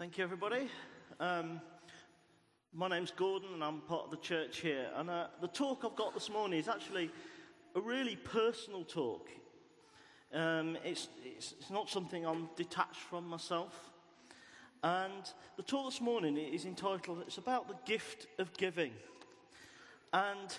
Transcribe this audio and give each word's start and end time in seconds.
Thank 0.00 0.16
you, 0.16 0.24
everybody. 0.24 0.66
Um, 1.20 1.60
my 2.72 2.88
name's 2.88 3.10
Gordon, 3.10 3.50
and 3.52 3.62
I'm 3.62 3.82
part 3.82 4.06
of 4.06 4.10
the 4.10 4.16
church 4.16 4.60
here. 4.60 4.86
And 4.96 5.10
uh, 5.10 5.26
the 5.42 5.48
talk 5.48 5.82
I've 5.84 5.94
got 5.94 6.14
this 6.14 6.30
morning 6.30 6.58
is 6.58 6.68
actually 6.68 7.10
a 7.76 7.82
really 7.82 8.16
personal 8.16 8.82
talk. 8.82 9.28
Um, 10.32 10.78
it's, 10.86 11.08
it's, 11.22 11.52
it's 11.60 11.70
not 11.70 11.90
something 11.90 12.24
I'm 12.24 12.48
detached 12.56 12.96
from 13.10 13.28
myself. 13.28 13.90
And 14.82 15.30
the 15.58 15.62
talk 15.62 15.90
this 15.90 16.00
morning 16.00 16.38
is 16.38 16.64
entitled, 16.64 17.22
It's 17.26 17.36
about 17.36 17.68
the 17.68 17.76
gift 17.84 18.26
of 18.38 18.56
giving. 18.56 18.92
And 20.14 20.58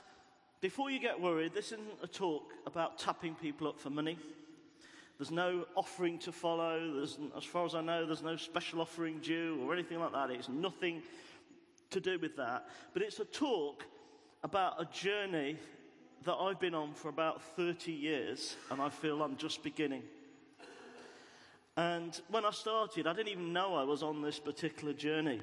before 0.60 0.92
you 0.92 1.00
get 1.00 1.20
worried, 1.20 1.56
this 1.56 1.72
isn't 1.72 1.98
a 2.04 2.08
talk 2.08 2.44
about 2.68 3.00
tapping 3.00 3.34
people 3.34 3.68
up 3.68 3.80
for 3.80 3.90
money. 3.90 4.20
There's 5.22 5.30
no 5.30 5.68
offering 5.76 6.18
to 6.18 6.32
follow. 6.32 6.96
There's, 6.96 7.20
as 7.38 7.44
far 7.44 7.64
as 7.64 7.76
I 7.76 7.82
know, 7.82 8.08
there's 8.08 8.24
no 8.24 8.38
special 8.38 8.82
offering 8.82 9.20
due 9.20 9.60
or 9.64 9.72
anything 9.72 10.00
like 10.00 10.14
that. 10.14 10.32
It's 10.32 10.50
nothing 10.50 11.04
to 11.92 12.00
do 12.00 12.18
with 12.18 12.36
that. 12.38 12.68
But 12.92 13.04
it's 13.04 13.20
a 13.20 13.26
talk 13.26 13.86
about 14.44 14.82
a 14.82 14.86
journey 14.86 15.58
that 16.24 16.34
I've 16.34 16.60
been 16.60 16.74
on 16.74 16.96
for 16.96 17.10
about 17.10 17.40
30 17.56 17.92
years, 17.92 18.56
and 18.72 18.82
I 18.82 18.90
feel 18.90 19.22
I'm 19.22 19.38
just 19.38 19.62
beginning. 19.62 20.02
And 21.78 22.20
when 22.32 22.44
I 22.44 22.50
started, 22.50 23.06
I 23.06 23.14
didn't 23.14 23.32
even 23.32 23.54
know 23.54 23.76
I 23.76 23.84
was 23.84 24.02
on 24.02 24.24
this 24.24 24.40
particular 24.40 24.92
journey. 24.92 25.42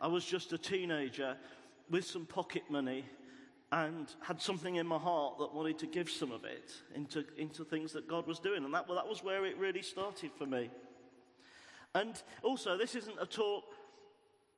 I 0.00 0.08
was 0.08 0.24
just 0.24 0.52
a 0.54 0.58
teenager 0.58 1.36
with 1.88 2.04
some 2.04 2.26
pocket 2.26 2.64
money 2.68 3.04
and 3.72 4.08
had 4.20 4.42
something 4.42 4.76
in 4.76 4.86
my 4.86 4.98
heart 4.98 5.38
that 5.38 5.54
wanted 5.54 5.78
to 5.78 5.86
give 5.86 6.10
some 6.10 6.32
of 6.32 6.44
it 6.44 6.72
into, 6.94 7.24
into 7.36 7.64
things 7.64 7.92
that 7.92 8.08
God 8.08 8.26
was 8.26 8.40
doing. 8.40 8.64
And 8.64 8.74
that, 8.74 8.88
well, 8.88 8.96
that 8.96 9.08
was 9.08 9.22
where 9.22 9.46
it 9.46 9.56
really 9.58 9.82
started 9.82 10.32
for 10.36 10.46
me. 10.46 10.70
And 11.94 12.20
also, 12.42 12.76
this 12.76 12.94
isn't 12.96 13.16
a 13.20 13.26
talk 13.26 13.64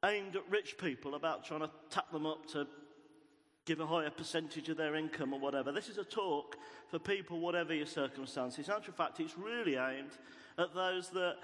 aimed 0.04 0.36
at 0.36 0.48
rich 0.50 0.76
people 0.78 1.14
about 1.14 1.44
trying 1.44 1.60
to 1.60 1.70
tap 1.90 2.10
them 2.10 2.26
up 2.26 2.46
to 2.52 2.66
give 3.64 3.80
a 3.80 3.86
higher 3.86 4.10
percentage 4.10 4.68
of 4.68 4.76
their 4.76 4.96
income 4.96 5.32
or 5.32 5.38
whatever. 5.38 5.72
This 5.72 5.88
is 5.88 5.98
a 5.98 6.04
talk 6.04 6.56
for 6.88 6.98
people, 6.98 7.38
whatever 7.38 7.74
your 7.74 7.86
circumstances. 7.86 8.66
In 8.66 8.74
actual 8.74 8.94
fact, 8.94 9.20
it's 9.20 9.38
really 9.38 9.76
aimed 9.76 10.10
at 10.58 10.74
those 10.74 11.10
that, 11.10 11.36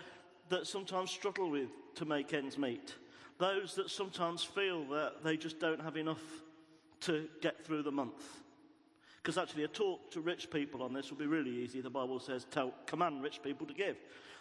that 0.48 0.67
sometimes 0.67 1.11
struggle 1.11 1.50
with 1.50 1.69
to 1.95 2.05
make 2.05 2.33
ends 2.33 2.59
meet, 2.59 2.95
those 3.39 3.75
that 3.77 3.91
sometimes 3.91 4.43
feel 4.43 4.84
that 4.87 5.23
they 5.23 5.37
just 5.37 5.61
don't 5.61 5.81
have 5.81 5.97
enough 5.97 6.23
to 7.01 7.29
get 7.41 7.65
through 7.65 7.83
the 7.83 7.93
month. 7.93 8.23
Because 9.23 9.39
actually, 9.39 9.65
a 9.65 9.69
talk 9.69 10.11
to 10.13 10.21
rich 10.21 10.51
people 10.51 10.83
on 10.83 10.93
this 10.93 11.11
will 11.11 11.19
be 11.19 11.27
really 11.27 11.51
easy. 11.51 11.81
The 11.81 11.91
Bible 11.91 12.19
says, 12.19 12.47
tell, 12.51 12.73
command 12.87 13.23
rich 13.23 13.43
people 13.43 13.67
to 13.67 13.75
give. 13.75 13.97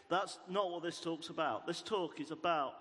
That's 0.09 0.39
not 0.49 0.71
what 0.71 0.83
this 0.83 0.99
talk's 0.99 1.29
about. 1.29 1.67
This 1.67 1.81
talk 1.81 2.21
is 2.21 2.31
about 2.31 2.75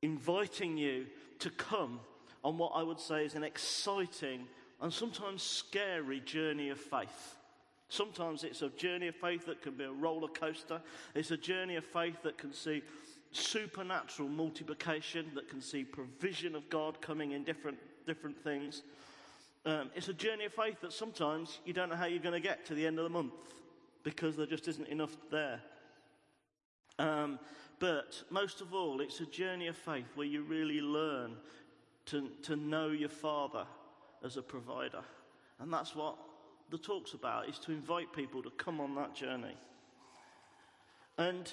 inviting 0.00 0.78
you 0.78 1.06
to 1.40 1.50
come 1.50 2.00
on 2.44 2.56
what 2.56 2.72
I 2.74 2.82
would 2.82 3.00
say 3.00 3.24
is 3.24 3.34
an 3.34 3.44
exciting 3.44 4.46
and 4.80 4.92
sometimes 4.92 5.42
scary 5.42 6.20
journey 6.20 6.70
of 6.70 6.78
faith. 6.78 7.36
Sometimes 7.88 8.44
it's 8.44 8.62
a 8.62 8.68
journey 8.70 9.08
of 9.08 9.16
faith 9.16 9.46
that 9.46 9.62
can 9.62 9.74
be 9.74 9.84
a 9.84 9.92
roller 9.92 10.28
coaster. 10.28 10.80
It's 11.14 11.30
a 11.30 11.36
journey 11.36 11.76
of 11.76 11.84
faith 11.84 12.22
that 12.22 12.38
can 12.38 12.52
see 12.52 12.82
supernatural 13.32 14.28
multiplication, 14.28 15.26
that 15.34 15.48
can 15.48 15.60
see 15.60 15.84
provision 15.84 16.54
of 16.54 16.68
God 16.70 17.00
coming 17.00 17.32
in 17.32 17.44
different 17.44 17.78
different 18.08 18.42
things. 18.42 18.82
Um, 19.64 19.90
it's 19.94 20.08
a 20.08 20.14
journey 20.14 20.46
of 20.46 20.54
faith 20.54 20.80
that 20.80 20.92
sometimes 20.92 21.60
you 21.64 21.72
don't 21.72 21.90
know 21.90 21.96
how 21.96 22.06
you're 22.06 22.22
going 22.22 22.32
to 22.32 22.40
get 22.40 22.66
to 22.66 22.74
the 22.74 22.86
end 22.86 22.98
of 22.98 23.04
the 23.04 23.10
month 23.10 23.34
because 24.02 24.36
there 24.36 24.46
just 24.46 24.66
isn't 24.66 24.88
enough 24.88 25.14
there. 25.30 25.60
Um, 26.98 27.38
but 27.78 28.22
most 28.30 28.60
of 28.60 28.74
all, 28.74 29.00
it's 29.00 29.20
a 29.20 29.26
journey 29.26 29.68
of 29.68 29.76
faith 29.76 30.06
where 30.14 30.26
you 30.26 30.42
really 30.42 30.80
learn 30.80 31.36
to, 32.06 32.30
to 32.42 32.56
know 32.56 32.88
your 32.88 33.10
Father 33.10 33.66
as 34.24 34.36
a 34.36 34.42
provider. 34.42 35.02
And 35.60 35.72
that's 35.72 35.94
what 35.94 36.16
the 36.70 36.78
talk's 36.78 37.12
about, 37.12 37.48
is 37.48 37.58
to 37.60 37.72
invite 37.72 38.12
people 38.12 38.42
to 38.42 38.50
come 38.50 38.80
on 38.80 38.94
that 38.94 39.14
journey. 39.14 39.56
And 41.18 41.52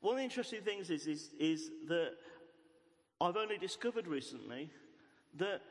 one 0.00 0.14
of 0.14 0.18
the 0.18 0.24
interesting 0.24 0.62
things 0.62 0.90
is, 0.90 1.06
is, 1.06 1.30
is 1.38 1.70
that 1.88 2.12
I've 3.20 3.36
only 3.36 3.58
discovered 3.58 4.06
recently 4.06 4.70
that 5.36 5.62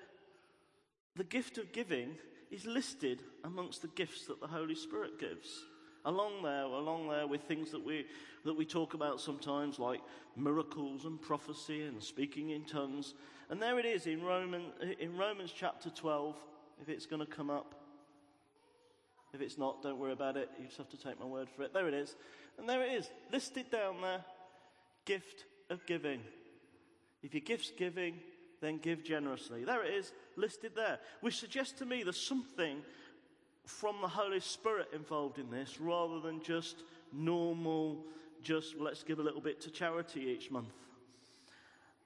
the 1.15 1.23
gift 1.23 1.57
of 1.57 1.71
giving 1.71 2.15
is 2.51 2.65
listed 2.65 3.21
amongst 3.43 3.81
the 3.81 3.87
gifts 3.89 4.25
that 4.27 4.39
the 4.39 4.47
Holy 4.47 4.75
Spirit 4.75 5.19
gives. 5.19 5.65
Along 6.05 6.41
there, 6.43 6.63
along 6.63 7.09
there 7.09 7.27
with 7.27 7.41
things 7.41 7.71
that 7.71 7.83
we, 7.83 8.05
that 8.45 8.53
we 8.53 8.65
talk 8.65 8.93
about 8.93 9.19
sometimes, 9.19 9.79
like 9.79 10.01
miracles 10.35 11.05
and 11.05 11.21
prophecy 11.21 11.83
and 11.83 12.01
speaking 12.01 12.51
in 12.51 12.63
tongues. 12.63 13.13
And 13.49 13.61
there 13.61 13.77
it 13.79 13.85
is 13.85 14.07
in, 14.07 14.23
Roman, 14.23 14.67
in 14.99 15.17
Romans 15.17 15.53
chapter 15.53 15.89
12, 15.89 16.35
if 16.81 16.87
it's 16.87 17.05
going 17.05 17.19
to 17.19 17.31
come 17.31 17.49
up. 17.49 17.75
If 19.33 19.41
it's 19.41 19.57
not, 19.57 19.81
don't 19.81 19.99
worry 19.99 20.13
about 20.13 20.37
it. 20.37 20.49
You 20.57 20.67
just 20.67 20.77
have 20.77 20.89
to 20.89 20.97
take 20.97 21.19
my 21.19 21.25
word 21.25 21.49
for 21.49 21.63
it. 21.63 21.73
There 21.73 21.87
it 21.87 21.93
is. 21.93 22.15
And 22.57 22.69
there 22.69 22.81
it 22.81 22.93
is, 22.93 23.09
listed 23.31 23.69
down 23.69 24.01
there 24.01 24.23
gift 25.05 25.45
of 25.69 25.85
giving. 25.85 26.21
If 27.23 27.33
your 27.33 27.41
gift's 27.41 27.71
giving, 27.71 28.15
then 28.61 28.77
give 28.77 29.03
generously. 29.03 29.63
There 29.63 29.83
it 29.83 29.93
is, 29.93 30.11
listed 30.35 30.73
there, 30.75 30.99
which 31.21 31.37
suggests 31.37 31.77
to 31.79 31.85
me 31.85 32.03
there's 32.03 32.19
something 32.19 32.81
from 33.65 33.95
the 34.01 34.07
Holy 34.07 34.39
Spirit 34.39 34.87
involved 34.93 35.39
in 35.39 35.49
this 35.49 35.79
rather 35.79 36.19
than 36.19 36.41
just 36.41 36.83
normal, 37.11 38.05
just 38.41 38.77
let's 38.77 39.03
give 39.03 39.19
a 39.19 39.23
little 39.23 39.41
bit 39.41 39.61
to 39.61 39.69
charity 39.69 40.21
each 40.21 40.49
month. 40.49 40.73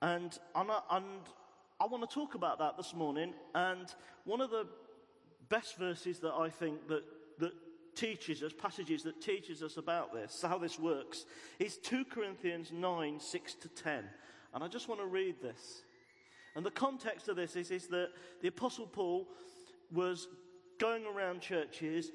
And, 0.02 0.38
and, 0.56 0.70
and 0.90 1.06
I 1.80 1.86
want 1.86 2.08
to 2.08 2.14
talk 2.14 2.36
about 2.36 2.60
that 2.60 2.78
this 2.78 2.94
morning. 2.96 3.34
And 3.54 3.88
one 4.26 4.42
of 4.42 4.50
the 4.50 4.66
best 5.50 5.78
verses 5.78 6.20
that 6.20 6.34
I 6.34 6.50
think 6.50 6.88
that, 6.88 7.04
that 7.40 7.54
teaches 7.96 8.42
us, 8.42 8.52
passages 8.54 9.04
that 9.04 9.22
teaches 9.22 9.62
us 9.62 9.78
about 9.78 10.14
this, 10.14 10.42
how 10.42 10.58
this 10.58 10.80
works, 10.80 11.26
is 11.60 11.78
2 11.78 12.06
Corinthians 12.06 12.72
9, 12.72 13.20
6 13.20 13.54
to 13.56 13.68
10. 13.70 14.04
And 14.54 14.64
I 14.64 14.68
just 14.68 14.88
want 14.88 15.02
to 15.02 15.08
read 15.08 15.36
this. 15.42 15.84
And 16.56 16.66
the 16.66 16.72
context 16.72 17.28
of 17.28 17.36
this 17.36 17.56
is, 17.56 17.72
is 17.72 17.88
that 17.88 18.10
the 18.42 18.50
Apostle 18.50 18.88
Paul 18.88 19.28
was 19.92 20.28
going 20.80 21.06
around 21.06 21.42
churches 21.42 22.12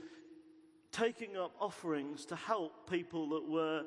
taking 0.93 1.37
up 1.37 1.55
offerings 1.61 2.25
to 2.27 2.37
help 2.37 2.89
people 2.89 3.29
that 3.31 3.49
were 3.49 3.85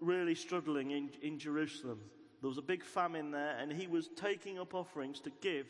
really 0.00 0.34
struggling 0.34 0.90
in, 0.90 1.10
in 1.22 1.38
Jerusalem. 1.38 1.98
There 2.40 2.48
was 2.48 2.58
a 2.58 2.62
big 2.62 2.84
famine 2.84 3.30
there, 3.30 3.56
and 3.58 3.72
he 3.72 3.86
was 3.86 4.08
taking 4.16 4.58
up 4.58 4.74
offerings 4.74 5.20
to 5.20 5.32
give 5.42 5.66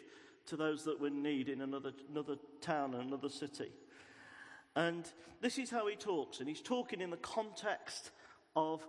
to 0.46 0.56
those 0.56 0.84
that 0.84 1.00
were 1.00 1.08
in 1.08 1.22
need 1.22 1.48
in 1.48 1.60
another, 1.60 1.92
another 2.10 2.36
town, 2.60 2.94
another 2.94 3.28
city. 3.28 3.70
And 4.76 5.10
this 5.40 5.58
is 5.58 5.70
how 5.70 5.88
he 5.88 5.96
talks, 5.96 6.38
and 6.38 6.48
he's 6.48 6.60
talking 6.60 7.00
in 7.00 7.10
the 7.10 7.16
context 7.16 8.10
of 8.54 8.86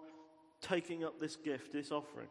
taking 0.62 1.04
up 1.04 1.20
this 1.20 1.36
gift, 1.36 1.74
this 1.74 1.92
offering. 1.92 2.28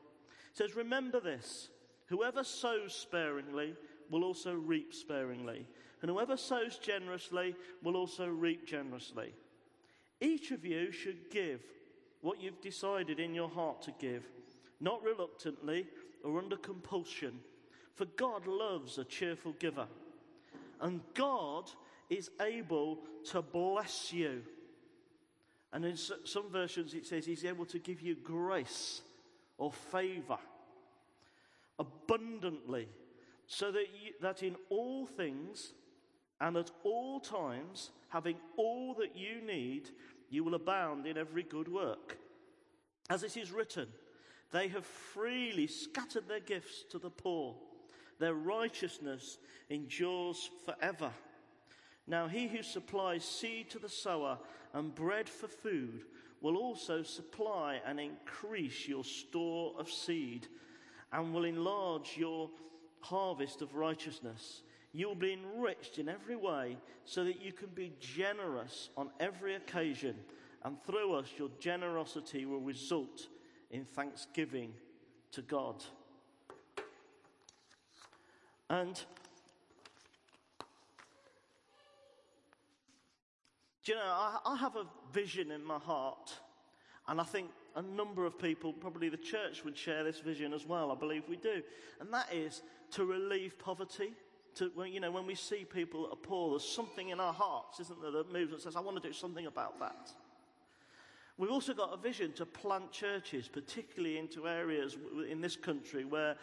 He 0.52 0.56
says, 0.56 0.76
Remember 0.76 1.20
this 1.20 1.68
Whoever 2.10 2.42
sows 2.42 2.92
sparingly 2.92 3.74
will 4.10 4.24
also 4.24 4.52
reap 4.52 4.92
sparingly, 4.92 5.64
and 6.02 6.10
whoever 6.10 6.36
sows 6.36 6.76
generously 6.76 7.54
will 7.84 7.96
also 7.96 8.26
reap 8.26 8.66
generously. 8.66 9.32
Each 10.20 10.50
of 10.50 10.64
you 10.64 10.90
should 10.90 11.30
give 11.30 11.62
what 12.20 12.42
you've 12.42 12.60
decided 12.60 13.20
in 13.20 13.32
your 13.32 13.48
heart 13.48 13.82
to 13.82 13.92
give, 14.00 14.24
not 14.80 15.04
reluctantly 15.04 15.86
or 16.24 16.38
under 16.38 16.56
compulsion, 16.56 17.38
for 17.94 18.06
God 18.16 18.44
loves 18.48 18.98
a 18.98 19.04
cheerful 19.04 19.52
giver. 19.52 19.86
And 20.80 21.02
God 21.14 21.70
is 22.08 22.30
able 22.40 22.98
to 23.30 23.40
bless 23.40 24.12
you. 24.12 24.42
And 25.72 25.84
in 25.84 25.96
some 25.96 26.50
versions 26.50 26.92
it 26.92 27.06
says 27.06 27.24
he's 27.24 27.44
able 27.44 27.66
to 27.66 27.78
give 27.78 28.00
you 28.02 28.16
grace 28.16 29.02
or 29.58 29.72
favor 29.72 30.38
abundantly, 31.80 32.86
so 33.46 33.72
that, 33.72 33.86
you, 34.00 34.12
that 34.20 34.44
in 34.44 34.54
all 34.68 35.06
things 35.06 35.72
and 36.40 36.56
at 36.56 36.70
all 36.84 37.18
times, 37.18 37.90
having 38.10 38.36
all 38.56 38.94
that 38.94 39.16
you 39.16 39.40
need, 39.44 39.90
you 40.28 40.44
will 40.44 40.54
abound 40.54 41.06
in 41.06 41.16
every 41.16 41.42
good 41.42 41.66
work. 41.66 42.16
As 43.08 43.24
it 43.24 43.36
is 43.36 43.50
written, 43.50 43.88
they 44.52 44.68
have 44.68 44.86
freely 44.86 45.66
scattered 45.66 46.28
their 46.28 46.40
gifts 46.40 46.84
to 46.90 46.98
the 46.98 47.10
poor. 47.10 47.56
Their 48.18 48.34
righteousness 48.34 49.38
endures 49.68 50.50
forever. 50.66 51.10
Now, 52.06 52.28
he 52.28 52.48
who 52.48 52.62
supplies 52.62 53.24
seed 53.24 53.70
to 53.70 53.78
the 53.78 53.88
sower 53.88 54.38
and 54.74 54.94
bread 54.94 55.28
for 55.28 55.48
food 55.48 56.04
will 56.40 56.56
also 56.56 57.02
supply 57.02 57.80
and 57.86 58.00
increase 58.00 58.88
your 58.88 59.04
store 59.04 59.74
of 59.78 59.90
seed 59.90 60.48
and 61.12 61.34
will 61.34 61.44
enlarge 61.44 62.16
your 62.16 62.50
harvest 63.00 63.62
of 63.62 63.74
righteousness. 63.74 64.62
You 64.92 65.08
will 65.08 65.14
be 65.14 65.32
enriched 65.32 65.98
in 65.98 66.08
every 66.08 66.36
way 66.36 66.76
so 67.04 67.24
that 67.24 67.40
you 67.40 67.52
can 67.52 67.68
be 67.68 67.92
generous 68.00 68.90
on 68.96 69.10
every 69.20 69.54
occasion, 69.54 70.16
and 70.64 70.82
through 70.84 71.14
us, 71.14 71.28
your 71.38 71.48
generosity 71.58 72.44
will 72.44 72.60
result 72.60 73.28
in 73.70 73.84
thanksgiving 73.84 74.74
to 75.32 75.42
God. 75.42 75.82
And 78.68 78.94
do 83.84 83.92
you 83.92 83.98
know, 83.98 84.04
I, 84.04 84.38
I 84.44 84.56
have 84.56 84.76
a 84.76 84.86
vision 85.12 85.50
in 85.50 85.64
my 85.64 85.78
heart, 85.78 86.32
and 87.08 87.20
I 87.20 87.24
think 87.24 87.50
a 87.76 87.82
number 87.82 88.26
of 88.26 88.38
people, 88.38 88.72
probably 88.72 89.08
the 89.08 89.16
church, 89.16 89.64
would 89.64 89.76
share 89.76 90.04
this 90.04 90.20
vision 90.20 90.52
as 90.52 90.66
well. 90.66 90.90
I 90.90 90.94
believe 90.94 91.22
we 91.28 91.36
do. 91.36 91.62
And 92.00 92.12
that 92.12 92.32
is 92.32 92.62
to 92.92 93.04
relieve 93.04 93.58
poverty. 93.58 94.12
To, 94.56 94.70
you 94.84 94.98
know, 94.98 95.12
when 95.12 95.26
we 95.26 95.36
see 95.36 95.64
people 95.64 96.02
that 96.02 96.12
are 96.12 96.16
poor, 96.16 96.50
there's 96.50 96.68
something 96.68 97.10
in 97.10 97.20
our 97.20 97.32
hearts, 97.32 97.78
isn't 97.78 98.02
there, 98.02 98.10
that 98.10 98.32
moves 98.32 98.52
and 98.52 98.60
says, 98.60 98.74
I 98.74 98.80
want 98.80 99.00
to 99.00 99.08
do 99.08 99.12
something 99.12 99.46
about 99.46 99.78
that. 99.78 100.10
We've 101.38 101.50
also 101.50 101.72
got 101.72 101.94
a 101.94 101.96
vision 101.96 102.32
to 102.32 102.44
plant 102.44 102.90
churches, 102.92 103.48
particularly 103.48 104.18
into 104.18 104.48
areas 104.48 104.98
in 105.30 105.40
this 105.40 105.56
country 105.56 106.04
where, 106.04 106.36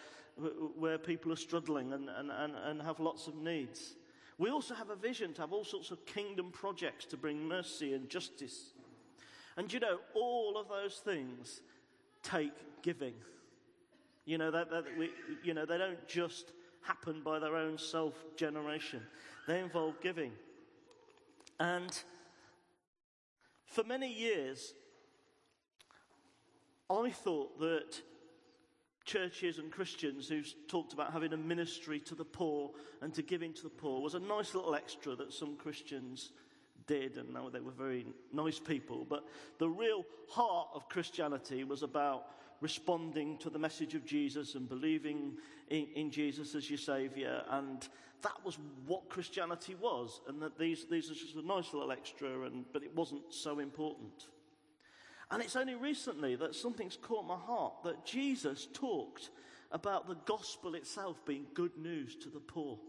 where 0.75 0.97
people 0.97 1.31
are 1.31 1.37
struggling 1.37 1.93
and, 1.93 2.09
and, 2.09 2.31
and, 2.31 2.53
and 2.55 2.81
have 2.81 2.99
lots 2.99 3.27
of 3.27 3.35
needs. 3.35 3.95
We 4.39 4.49
also 4.49 4.73
have 4.73 4.89
a 4.89 4.95
vision 4.95 5.33
to 5.33 5.41
have 5.41 5.51
all 5.51 5.65
sorts 5.65 5.91
of 5.91 6.05
kingdom 6.05 6.51
projects 6.51 7.05
to 7.07 7.17
bring 7.17 7.47
mercy 7.47 7.93
and 7.93 8.09
justice. 8.09 8.73
And 9.57 9.73
you 9.73 9.79
know, 9.79 9.99
all 10.13 10.57
of 10.57 10.69
those 10.69 10.95
things 11.03 11.61
take 12.23 12.53
giving. 12.83 13.15
You 14.25 14.37
know, 14.37 14.51
that, 14.51 14.69
that 14.69 14.85
we, 14.97 15.09
you 15.43 15.53
know, 15.53 15.65
they 15.65 15.77
don't 15.77 16.07
just 16.07 16.51
happen 16.81 17.21
by 17.23 17.39
their 17.39 17.55
own 17.55 17.77
self 17.77 18.13
generation, 18.35 19.01
they 19.47 19.59
involve 19.59 19.99
giving. 20.01 20.31
And 21.59 21.91
for 23.65 23.83
many 23.83 24.13
years, 24.13 24.73
I 26.89 27.09
thought 27.09 27.59
that 27.59 28.01
churches 29.05 29.57
and 29.57 29.71
Christians 29.71 30.27
who 30.27 30.43
talked 30.67 30.93
about 30.93 31.13
having 31.13 31.33
a 31.33 31.37
ministry 31.37 31.99
to 32.01 32.13
the 32.13 32.25
poor 32.25 32.71
and 33.01 33.13
to 33.13 33.21
giving 33.21 33.53
to 33.53 33.63
the 33.63 33.69
poor 33.69 34.01
was 34.01 34.13
a 34.13 34.19
nice 34.19 34.53
little 34.53 34.75
extra 34.75 35.15
that 35.15 35.33
some 35.33 35.55
Christians 35.55 36.31
did, 36.87 37.17
and 37.17 37.35
they 37.53 37.59
were 37.59 37.71
very 37.71 38.05
nice 38.33 38.59
people. 38.59 39.05
But 39.07 39.25
the 39.59 39.69
real 39.69 40.05
heart 40.29 40.69
of 40.73 40.89
Christianity 40.89 41.63
was 41.63 41.83
about 41.83 42.27
responding 42.61 43.37
to 43.37 43.49
the 43.49 43.59
message 43.59 43.93
of 43.93 44.05
Jesus 44.05 44.55
and 44.55 44.67
believing 44.67 45.33
in, 45.69 45.87
in 45.95 46.11
Jesus 46.11 46.55
as 46.55 46.69
your 46.69 46.79
Saviour. 46.79 47.43
And 47.51 47.87
that 48.23 48.43
was 48.43 48.57
what 48.87 49.09
Christianity 49.09 49.75
was. 49.75 50.21
And 50.27 50.41
that 50.41 50.57
these, 50.57 50.85
these 50.89 51.11
are 51.11 51.13
just 51.13 51.35
a 51.35 51.45
nice 51.45 51.73
little 51.73 51.91
extra, 51.91 52.41
and, 52.45 52.65
but 52.73 52.83
it 52.83 52.95
wasn't 52.95 53.21
so 53.29 53.59
important. 53.59 54.27
And 55.29 55.43
it's 55.43 55.55
only 55.55 55.75
recently 55.75 56.35
that 56.37 56.55
something's 56.55 56.97
caught 56.97 57.27
my 57.27 57.35
heart 57.37 57.83
that 57.83 58.05
Jesus 58.05 58.67
talked 58.73 59.29
about 59.71 60.07
the 60.07 60.17
gospel 60.25 60.75
itself 60.75 61.17
being 61.25 61.45
good 61.53 61.77
news 61.77 62.15
to 62.15 62.29
the 62.29 62.39
poor. 62.39 62.79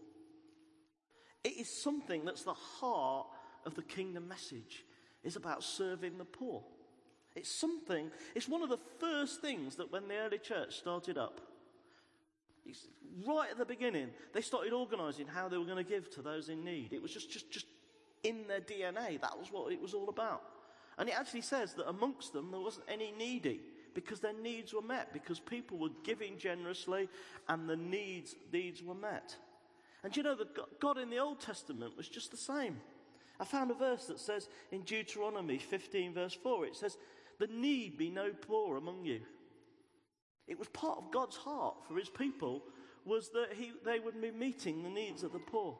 It 1.42 1.56
is 1.56 1.82
something 1.82 2.24
that's 2.24 2.44
the 2.44 2.54
heart 2.54 3.26
of 3.66 3.74
the 3.74 3.82
kingdom 3.82 4.28
message 4.28 4.84
is 5.24 5.36
about 5.36 5.62
serving 5.62 6.18
the 6.18 6.24
poor. 6.24 6.62
It's 7.34 7.50
something, 7.50 8.10
it's 8.34 8.48
one 8.48 8.62
of 8.62 8.68
the 8.68 8.78
first 8.98 9.40
things 9.40 9.76
that 9.76 9.92
when 9.92 10.08
the 10.08 10.16
early 10.16 10.38
church 10.38 10.76
started 10.76 11.18
up, 11.18 11.40
right 13.26 13.50
at 13.50 13.58
the 13.58 13.64
beginning, 13.64 14.10
they 14.32 14.40
started 14.40 14.72
organizing 14.72 15.26
how 15.26 15.48
they 15.48 15.56
were 15.56 15.64
going 15.64 15.84
to 15.84 15.88
give 15.88 16.10
to 16.10 16.22
those 16.22 16.48
in 16.48 16.64
need. 16.64 16.92
It 16.92 17.02
was 17.02 17.12
just, 17.12 17.30
just, 17.30 17.50
just 17.50 17.66
in 18.22 18.46
their 18.48 18.60
DNA. 18.60 19.20
That 19.20 19.38
was 19.38 19.50
what 19.50 19.72
it 19.72 19.80
was 19.80 19.94
all 19.94 20.08
about. 20.08 20.42
And 20.98 21.08
it 21.08 21.18
actually 21.18 21.42
says 21.42 21.74
that 21.74 21.88
amongst 21.88 22.32
them 22.32 22.50
there 22.50 22.60
wasn't 22.60 22.86
any 22.88 23.12
needy 23.16 23.60
because 23.94 24.20
their 24.20 24.32
needs 24.32 24.74
were 24.74 24.82
met, 24.82 25.12
because 25.12 25.40
people 25.40 25.78
were 25.78 25.88
giving 26.04 26.38
generously 26.38 27.08
and 27.48 27.68
the 27.68 27.76
needs, 27.76 28.34
needs 28.52 28.82
were 28.82 28.94
met. 28.94 29.36
And 30.04 30.16
you 30.16 30.22
know 30.22 30.34
that 30.36 30.80
God 30.80 30.98
in 30.98 31.10
the 31.10 31.18
Old 31.18 31.40
Testament 31.40 31.96
was 31.96 32.08
just 32.08 32.30
the 32.30 32.36
same. 32.36 32.80
I 33.40 33.44
found 33.44 33.70
a 33.70 33.74
verse 33.74 34.06
that 34.06 34.18
says 34.18 34.48
in 34.72 34.82
Deuteronomy 34.82 35.58
15, 35.58 36.12
verse 36.12 36.34
4, 36.34 36.66
it 36.66 36.76
says, 36.76 36.96
The 37.38 37.46
need 37.46 37.96
be 37.96 38.10
no 38.10 38.30
poor 38.30 38.76
among 38.76 39.04
you. 39.04 39.20
It 40.46 40.58
was 40.58 40.68
part 40.68 40.98
of 40.98 41.12
God's 41.12 41.36
heart 41.36 41.76
for 41.86 41.96
his 41.96 42.08
people 42.08 42.64
was 43.04 43.30
that 43.30 43.48
he, 43.54 43.72
they 43.84 43.98
would 43.98 44.20
be 44.20 44.30
meeting 44.30 44.82
the 44.82 44.88
needs 44.88 45.22
of 45.22 45.32
the 45.32 45.38
poor. 45.38 45.76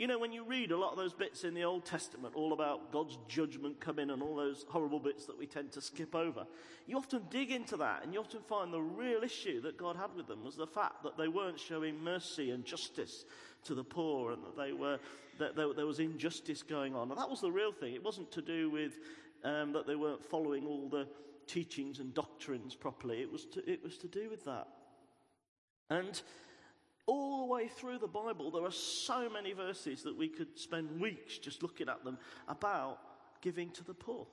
You 0.00 0.06
know, 0.06 0.18
when 0.18 0.32
you 0.32 0.44
read 0.44 0.70
a 0.70 0.78
lot 0.78 0.92
of 0.92 0.96
those 0.96 1.12
bits 1.12 1.44
in 1.44 1.52
the 1.52 1.64
Old 1.64 1.84
Testament, 1.84 2.34
all 2.34 2.54
about 2.54 2.90
God's 2.90 3.18
judgment 3.28 3.80
coming 3.80 4.08
and 4.08 4.22
all 4.22 4.34
those 4.34 4.64
horrible 4.66 4.98
bits 4.98 5.26
that 5.26 5.38
we 5.38 5.44
tend 5.44 5.72
to 5.72 5.82
skip 5.82 6.14
over, 6.14 6.46
you 6.86 6.96
often 6.96 7.24
dig 7.28 7.50
into 7.50 7.76
that 7.76 8.02
and 8.02 8.14
you 8.14 8.18
often 8.18 8.40
find 8.48 8.72
the 8.72 8.80
real 8.80 9.22
issue 9.22 9.60
that 9.60 9.76
God 9.76 9.96
had 9.96 10.16
with 10.16 10.26
them 10.26 10.42
was 10.42 10.56
the 10.56 10.66
fact 10.66 11.02
that 11.02 11.18
they 11.18 11.28
weren't 11.28 11.60
showing 11.60 12.02
mercy 12.02 12.50
and 12.50 12.64
justice 12.64 13.26
to 13.64 13.74
the 13.74 13.84
poor 13.84 14.32
and 14.32 14.42
that 14.42 14.56
they 14.56 14.72
were 14.72 14.98
that 15.38 15.54
there, 15.54 15.68
was 15.84 16.00
injustice 16.00 16.62
going 16.62 16.94
on. 16.94 17.10
And 17.10 17.20
that 17.20 17.28
was 17.28 17.42
the 17.42 17.52
real 17.52 17.72
thing. 17.72 17.94
It 17.94 18.02
wasn't 18.02 18.32
to 18.32 18.40
do 18.40 18.70
with 18.70 18.94
um, 19.44 19.74
that 19.74 19.86
they 19.86 19.96
weren't 19.96 20.24
following 20.24 20.66
all 20.66 20.88
the 20.88 21.08
teachings 21.46 21.98
and 21.98 22.14
doctrines 22.14 22.74
properly. 22.74 23.20
It 23.20 23.30
was 23.30 23.44
to, 23.52 23.70
it 23.70 23.84
was 23.84 23.98
to 23.98 24.08
do 24.08 24.30
with 24.30 24.46
that. 24.46 24.66
And 25.90 26.22
all 27.10 27.40
the 27.40 27.52
way 27.52 27.66
through 27.66 27.98
the 27.98 28.06
Bible, 28.06 28.52
there 28.52 28.64
are 28.64 28.70
so 28.70 29.28
many 29.28 29.52
verses 29.52 30.04
that 30.04 30.16
we 30.16 30.28
could 30.28 30.56
spend 30.56 31.00
weeks 31.00 31.38
just 31.38 31.60
looking 31.60 31.88
at 31.88 32.04
them 32.04 32.16
about 32.46 32.98
giving 33.42 33.70
to 33.70 33.82
the 33.82 33.94
poor. 33.94 34.28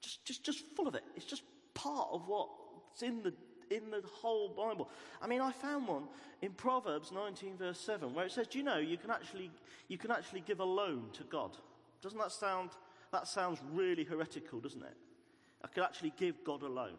Just, 0.00 0.24
just, 0.24 0.42
just 0.42 0.64
full 0.74 0.88
of 0.88 0.94
it. 0.94 1.04
It's 1.16 1.26
just 1.26 1.42
part 1.74 2.08
of 2.10 2.26
what's 2.26 3.02
in 3.02 3.22
the 3.22 3.34
in 3.70 3.90
the 3.90 4.02
whole 4.06 4.50
Bible. 4.50 4.88
I 5.22 5.26
mean, 5.26 5.40
I 5.40 5.50
found 5.50 5.88
one 5.88 6.04
in 6.42 6.52
Proverbs 6.52 7.10
19, 7.10 7.56
verse 7.56 7.80
7, 7.80 8.14
where 8.14 8.26
it 8.26 8.32
says, 8.32 8.46
Do 8.46 8.58
you 8.58 8.64
know 8.64 8.76
you 8.76 8.98
can 8.98 9.10
actually, 9.10 9.50
you 9.88 9.96
can 9.96 10.10
actually 10.10 10.40
give 10.40 10.60
a 10.60 10.64
loan 10.64 11.06
to 11.14 11.24
God? 11.24 11.56
Doesn't 12.02 12.18
that 12.18 12.30
sound, 12.30 12.70
that 13.10 13.26
sounds 13.26 13.58
really 13.72 14.04
heretical, 14.04 14.60
doesn't 14.60 14.82
it? 14.82 14.96
I 15.62 15.68
could 15.68 15.82
actually 15.82 16.12
give 16.18 16.44
God 16.44 16.62
a 16.62 16.68
loan. 16.68 16.96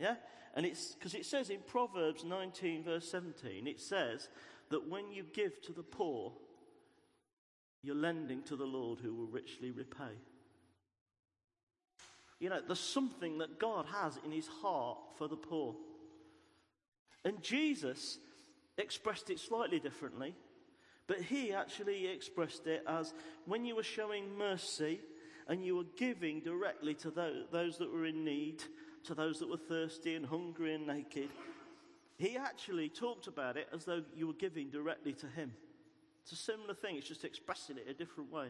Yeah? 0.00 0.14
And 0.54 0.66
it's 0.66 0.94
because 0.94 1.14
it 1.14 1.26
says 1.26 1.50
in 1.50 1.60
Proverbs 1.66 2.24
19, 2.24 2.82
verse 2.82 3.08
17, 3.10 3.66
it 3.66 3.80
says 3.80 4.28
that 4.70 4.88
when 4.88 5.12
you 5.12 5.24
give 5.32 5.60
to 5.62 5.72
the 5.72 5.82
poor, 5.82 6.32
you're 7.82 7.94
lending 7.94 8.42
to 8.44 8.56
the 8.56 8.64
Lord 8.64 8.98
who 9.00 9.14
will 9.14 9.26
richly 9.26 9.70
repay. 9.70 10.16
You 12.40 12.48
know, 12.48 12.60
there's 12.66 12.80
something 12.80 13.38
that 13.38 13.60
God 13.60 13.86
has 13.92 14.18
in 14.24 14.32
his 14.32 14.48
heart 14.48 14.98
for 15.16 15.28
the 15.28 15.36
poor. 15.36 15.76
And 17.24 17.42
Jesus 17.42 18.18
expressed 18.78 19.28
it 19.28 19.38
slightly 19.38 19.78
differently, 19.78 20.34
but 21.06 21.20
he 21.20 21.52
actually 21.52 22.06
expressed 22.06 22.66
it 22.66 22.82
as 22.88 23.12
when 23.44 23.66
you 23.66 23.76
were 23.76 23.82
showing 23.82 24.38
mercy 24.38 25.00
and 25.48 25.64
you 25.64 25.76
were 25.76 25.84
giving 25.98 26.40
directly 26.40 26.94
to 26.94 27.10
those 27.10 27.76
that 27.78 27.92
were 27.92 28.06
in 28.06 28.24
need, 28.24 28.62
to 29.04 29.14
those 29.14 29.38
that 29.38 29.48
were 29.48 29.56
thirsty 29.56 30.14
and 30.14 30.26
hungry 30.26 30.74
and 30.74 30.86
naked. 30.86 31.28
He 32.18 32.36
actually 32.36 32.88
talked 32.88 33.26
about 33.26 33.56
it 33.56 33.68
as 33.72 33.84
though 33.84 34.02
you 34.14 34.26
were 34.26 34.34
giving 34.34 34.70
directly 34.70 35.12
to 35.14 35.26
him. 35.26 35.52
It's 36.22 36.32
a 36.32 36.36
similar 36.36 36.74
thing, 36.74 36.96
it's 36.96 37.08
just 37.08 37.24
expressing 37.24 37.78
it 37.78 37.86
a 37.88 37.94
different 37.94 38.30
way. 38.30 38.48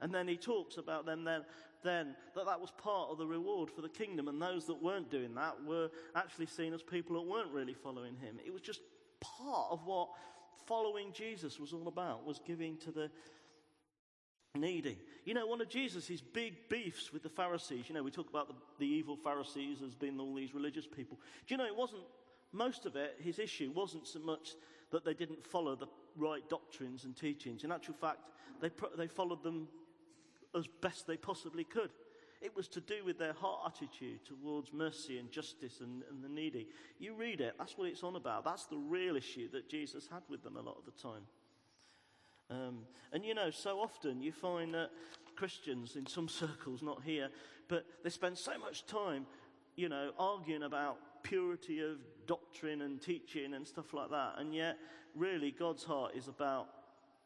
And 0.00 0.14
then 0.14 0.28
he 0.28 0.36
talks 0.36 0.76
about 0.76 1.06
them 1.06 1.24
then 1.24 1.44
then 1.82 2.16
that 2.34 2.46
that 2.46 2.60
was 2.60 2.70
part 2.70 3.10
of 3.10 3.18
the 3.18 3.26
reward 3.26 3.70
for 3.70 3.82
the 3.82 3.88
kingdom, 3.88 4.26
and 4.26 4.40
those 4.40 4.66
that 4.66 4.82
weren't 4.82 5.10
doing 5.10 5.34
that 5.34 5.62
were 5.64 5.90
actually 6.16 6.46
seen 6.46 6.72
as 6.72 6.82
people 6.82 7.14
that 7.16 7.28
weren't 7.28 7.52
really 7.52 7.74
following 7.74 8.16
him. 8.16 8.38
It 8.44 8.52
was 8.52 8.62
just 8.62 8.80
part 9.20 9.68
of 9.70 9.84
what 9.84 10.08
following 10.66 11.12
Jesus 11.12 11.60
was 11.60 11.72
all 11.72 11.88
about, 11.88 12.24
was 12.24 12.40
giving 12.44 12.78
to 12.78 12.90
the 12.90 13.10
needy. 14.54 14.98
You 15.24 15.34
know, 15.34 15.46
one 15.46 15.60
of 15.60 15.68
Jesus' 15.68 16.20
big 16.20 16.68
beefs 16.68 17.12
with 17.12 17.22
the 17.22 17.28
Pharisees, 17.28 17.88
you 17.88 17.94
know, 17.94 18.02
we 18.02 18.10
talk 18.10 18.28
about 18.28 18.48
the, 18.48 18.54
the 18.78 18.86
evil 18.86 19.16
Pharisees 19.16 19.78
as 19.84 19.94
being 19.94 20.20
all 20.20 20.34
these 20.34 20.54
religious 20.54 20.86
people. 20.86 21.18
Do 21.46 21.54
you 21.54 21.58
know, 21.58 21.66
it 21.66 21.76
wasn't, 21.76 22.02
most 22.52 22.86
of 22.86 22.96
it, 22.96 23.16
his 23.20 23.38
issue 23.38 23.72
wasn't 23.74 24.06
so 24.06 24.20
much 24.20 24.50
that 24.90 25.04
they 25.04 25.14
didn't 25.14 25.44
follow 25.46 25.74
the 25.74 25.88
right 26.16 26.48
doctrines 26.48 27.04
and 27.04 27.16
teachings. 27.16 27.64
In 27.64 27.72
actual 27.72 27.94
fact, 27.94 28.20
they, 28.60 28.70
they 28.96 29.08
followed 29.08 29.42
them 29.42 29.66
as 30.56 30.66
best 30.80 31.06
they 31.06 31.16
possibly 31.16 31.64
could. 31.64 31.90
It 32.40 32.54
was 32.54 32.68
to 32.68 32.80
do 32.80 33.04
with 33.04 33.18
their 33.18 33.32
heart 33.32 33.72
attitude 33.74 34.20
towards 34.26 34.72
mercy 34.72 35.18
and 35.18 35.32
justice 35.32 35.80
and, 35.80 36.02
and, 36.10 36.22
the 36.22 36.28
needy. 36.28 36.68
You 36.98 37.14
read 37.14 37.40
it, 37.40 37.54
that's 37.58 37.78
what 37.78 37.88
it's 37.88 38.02
on 38.02 38.16
about. 38.16 38.44
That's 38.44 38.66
the 38.66 38.76
real 38.76 39.16
issue 39.16 39.48
that 39.52 39.68
Jesus 39.70 40.06
had 40.12 40.22
with 40.28 40.42
them 40.44 40.56
a 40.56 40.60
lot 40.60 40.76
of 40.76 40.84
the 40.84 41.02
time. 41.02 41.22
Um, 42.50 42.80
and 43.12 43.24
you 43.24 43.34
know, 43.34 43.50
so 43.50 43.78
often 43.80 44.22
you 44.22 44.32
find 44.32 44.74
that 44.74 44.90
Christians 45.36 45.96
in 45.96 46.06
some 46.06 46.28
circles, 46.42 46.82
not 46.82 47.02
here, 47.02 47.28
but 47.68 47.84
they 48.02 48.10
spend 48.10 48.38
so 48.38 48.58
much 48.58 48.86
time, 48.86 49.26
you 49.76 49.88
know, 49.88 50.10
arguing 50.18 50.62
about 50.62 50.98
purity 51.22 51.80
of 51.80 51.98
doctrine 52.26 52.82
and 52.82 53.00
teaching 53.00 53.54
and 53.54 53.66
stuff 53.66 53.94
like 53.94 54.10
that. 54.10 54.34
And 54.38 54.54
yet, 54.54 54.76
really, 55.14 55.50
God's 55.50 55.84
heart 55.84 56.12
is 56.14 56.28
about 56.28 56.68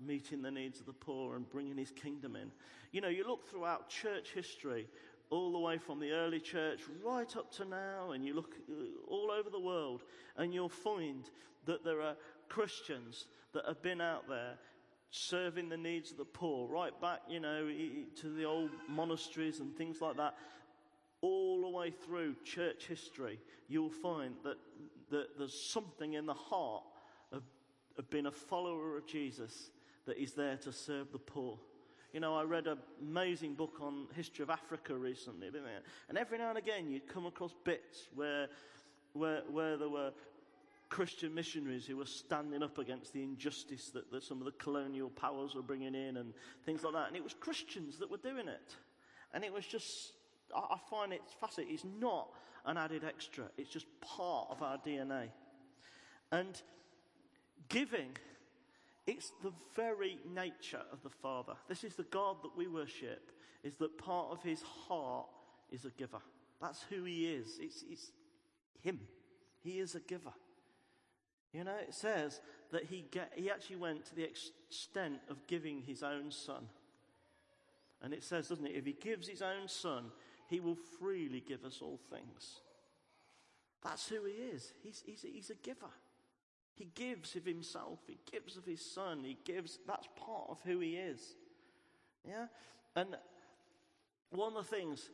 meeting 0.01 0.43
the 0.43 0.51
needs 0.51 0.79
of 0.81 0.87
the 0.87 0.93
poor 0.93 1.37
and 1.37 1.49
bringing 1.49 1.77
his 1.77 1.91
kingdom 1.91 2.37
in. 2.37 2.51
You 2.93 3.01
know, 3.01 3.09
you 3.09 3.27
look 3.27 3.49
throughout 3.49 3.89
church 3.89 4.31
history, 4.35 4.87
all 5.31 5.53
the 5.53 5.59
way 5.59 5.77
from 5.77 6.01
the 6.01 6.13
early 6.13 6.41
church 6.41 6.81
right 7.05 7.37
up 7.37 7.53
to 7.53 7.65
now, 7.65 8.13
and 8.13 8.25
you 8.25 8.35
look 8.35 8.55
uh, 8.71 8.75
all 9.09 9.31
over 9.31 9.51
the 9.51 9.61
world, 9.61 10.03
and 10.37 10.55
you'll 10.55 10.69
find 10.69 11.29
that 11.67 11.85
there 11.85 12.01
are 12.01 12.17
Christians 12.49 13.27
that 13.53 13.65
have 13.67 13.83
been 13.83 14.01
out 14.01 14.29
there 14.29 14.55
serving 15.11 15.69
the 15.69 15.77
needs 15.77 16.11
of 16.11 16.19
the 16.19 16.25
poor, 16.25 16.69
right 16.69 16.99
back, 17.00 17.21
you 17.29 17.41
know, 17.41 17.69
to 18.17 18.29
the 18.29 18.45
old 18.45 18.71
monasteries 18.88 19.61
and 19.61 19.77
things 19.77 20.00
like 20.00 20.17
that. 20.17 20.35
All 21.21 21.62
the 21.62 21.69
way 21.69 21.91
through 21.91 22.37
church 22.45 22.87
history, 22.87 23.41
you'll 23.69 23.91
find 23.91 24.35
that, 24.45 24.59
that 25.11 25.38
there's 25.38 25.59
something 25.59 26.15
in 26.15 26.27
the 26.27 26.35
heart 26.35 26.85
of, 27.33 27.43
of 27.97 28.09
being 28.11 28.27
a 28.27 28.31
follower 28.31 28.97
of 28.97 29.07
Jesus 29.07 29.71
that 30.07 30.17
is 30.17 30.33
there 30.33 30.57
to 30.59 30.73
serve 30.73 31.11
the 31.11 31.19
poor. 31.19 31.59
You 32.12 32.21
know, 32.21 32.37
I 32.37 32.45
read 32.45 32.67
an 32.67 32.79
amazing 33.03 33.55
book 33.55 33.79
on 33.83 34.07
history 34.15 34.43
of 34.43 34.50
Africa 34.50 34.97
recently, 34.97 35.49
and 36.09 36.17
every 36.17 36.38
now 36.38 36.50
and 36.50 36.59
again 36.59 36.91
you'd 36.91 37.07
come 37.07 37.27
across 37.27 37.55
bits 37.65 38.09
where, 38.15 38.49
where, 39.12 39.43
where 39.50 39.77
there 39.77 39.91
were 39.91 40.12
Christian 40.88 41.35
missionaries 41.35 41.87
who 41.87 41.97
were 41.97 42.07
standing 42.07 42.62
up 42.62 42.78
against 42.78 43.12
the 43.12 43.23
injustice 43.23 43.90
that, 43.90 44.11
that 44.11 44.23
some 44.23 44.38
of 44.38 44.45
the 44.45 44.52
colonial 44.52 45.11
powers 45.11 45.54
were 45.54 45.62
bringing 45.62 45.95
in 45.95 46.16
and 46.16 46.33
things 46.64 46.83
like 46.83 46.95
that. 46.95 47.09
And 47.09 47.16
it 47.16 47.23
was 47.23 47.35
Christians 47.35 47.99
that 47.99 48.11
were 48.11 48.16
doing 48.16 48.49
it. 48.49 48.75
And 49.35 49.45
it 49.45 49.52
was 49.52 49.66
just, 49.66 50.12
I, 50.54 50.61
I 50.61 50.78
find 50.90 51.12
it 51.12 51.23
fascinating. 51.40 51.75
It's 51.75 51.85
not 51.85 52.28
an 52.64 52.76
added 52.76 53.04
extra, 53.04 53.45
it's 53.57 53.71
just 53.71 53.87
part 54.00 54.49
of 54.50 54.62
our 54.62 54.78
DNA. 54.78 55.28
And 56.30 56.61
giving 57.68 58.16
it's 59.09 59.33
the 59.42 59.52
very 59.75 60.18
nature 60.35 60.83
of 60.92 61.02
the 61.02 61.09
Father. 61.09 61.54
This 61.66 61.83
is 61.83 61.95
the 61.95 62.02
God 62.02 62.37
that 62.42 62.54
we 62.54 62.68
worship, 62.68 63.33
is 63.64 63.75
that 63.76 63.97
part 63.97 64.28
of 64.30 64.42
his 64.42 64.61
heart 64.61 65.28
is 65.73 65.87
a 65.87 65.90
giver. 65.90 66.21
That's 66.61 66.85
who 66.90 67.04
he 67.04 67.33
is. 67.33 67.59
It's, 67.59 67.85
it's 67.90 68.12
him. 68.83 69.00
He 69.61 69.78
is 69.78 69.95
a 69.95 70.00
giver. 70.00 70.35
You 71.52 71.64
know, 71.64 71.76
it 71.76 71.95
says 71.95 72.40
that 72.73 72.85
he, 72.85 73.05
get, 73.11 73.33
he 73.35 73.50
actually 73.50 73.76
went 73.76 74.05
to 74.07 74.14
the 74.14 74.25
extent 74.25 75.21
of 75.31 75.47
giving 75.47 75.83
his 75.83 76.02
own 76.02 76.31
son. 76.31 76.67
And 78.02 78.12
it 78.12 78.23
says, 78.23 78.49
doesn't 78.49 78.67
it, 78.67 78.76
if 78.76 78.85
he 78.85 78.93
gives 78.93 79.28
his 79.28 79.43
own 79.43 79.67
son, 79.67 80.05
he 80.49 80.61
will 80.61 80.76
freely 81.00 81.40
give 81.47 81.64
us 81.64 81.81
all 81.83 81.99
things. 82.11 82.61
That's 83.83 84.09
who 84.09 84.25
he 84.25 84.33
is. 84.33 84.73
He's, 84.83 85.02
he's, 85.05 85.23
he's 85.23 85.50
a 85.50 85.55
giver. 85.55 85.90
He 86.75 86.88
gives 86.95 87.35
of 87.35 87.45
himself, 87.45 87.99
he 88.07 88.19
gives 88.31 88.57
of 88.57 88.64
his 88.64 88.85
son, 88.85 89.25
he 89.25 89.37
gives, 89.45 89.81
that's 89.85 90.07
part 90.14 90.45
of 90.49 90.59
who 90.64 90.78
he 90.78 90.95
is. 90.95 91.35
Yeah? 92.25 92.47
And 92.95 93.17
one 94.31 94.57
of 94.57 94.69
the 94.69 94.76
things 94.76 95.11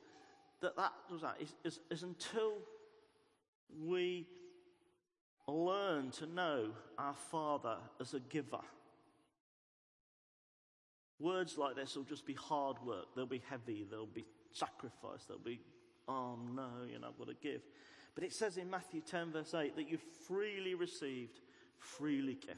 that 0.60 0.76
that 0.76 0.92
does 1.08 1.22
that 1.22 1.36
is, 1.40 1.54
is, 1.64 1.80
is 1.90 2.02
until 2.02 2.52
we 3.82 4.26
learn 5.48 6.10
to 6.12 6.26
know 6.26 6.70
our 6.98 7.14
Father 7.30 7.76
as 8.00 8.14
a 8.14 8.20
giver. 8.20 8.60
Words 11.20 11.56
like 11.58 11.76
this 11.76 11.96
will 11.96 12.04
just 12.04 12.26
be 12.26 12.34
hard 12.34 12.76
work. 12.84 13.06
They'll 13.14 13.26
be 13.26 13.42
heavy. 13.48 13.86
They'll 13.88 14.06
be 14.06 14.24
sacrifice. 14.52 15.24
They'll 15.28 15.38
be, 15.38 15.60
oh 16.08 16.36
no, 16.54 16.68
you 16.90 16.98
know, 16.98 17.08
I've 17.08 17.18
got 17.18 17.28
to 17.28 17.36
give. 17.42 17.62
But 18.14 18.24
it 18.24 18.32
says 18.32 18.56
in 18.56 18.70
Matthew 18.70 19.00
10, 19.00 19.32
verse 19.32 19.54
8, 19.54 19.76
that 19.76 19.90
you 19.90 19.98
freely 20.26 20.74
received, 20.74 21.40
freely 21.78 22.34
give. 22.34 22.56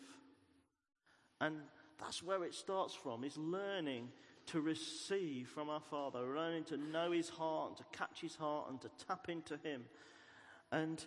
And 1.40 1.56
that's 1.98 2.22
where 2.22 2.44
it 2.44 2.54
starts 2.54 2.94
from, 2.94 3.24
is 3.24 3.36
learning 3.36 4.08
to 4.46 4.60
receive 4.60 5.48
from 5.48 5.68
our 5.70 5.80
Father, 5.80 6.20
learning 6.20 6.64
to 6.64 6.76
know 6.76 7.10
His 7.10 7.28
heart, 7.28 7.70
and 7.70 7.76
to 7.78 7.98
catch 7.98 8.20
His 8.20 8.36
heart, 8.36 8.70
and 8.70 8.80
to 8.82 8.90
tap 9.06 9.28
into 9.28 9.56
Him. 9.62 9.84
And 10.72 11.04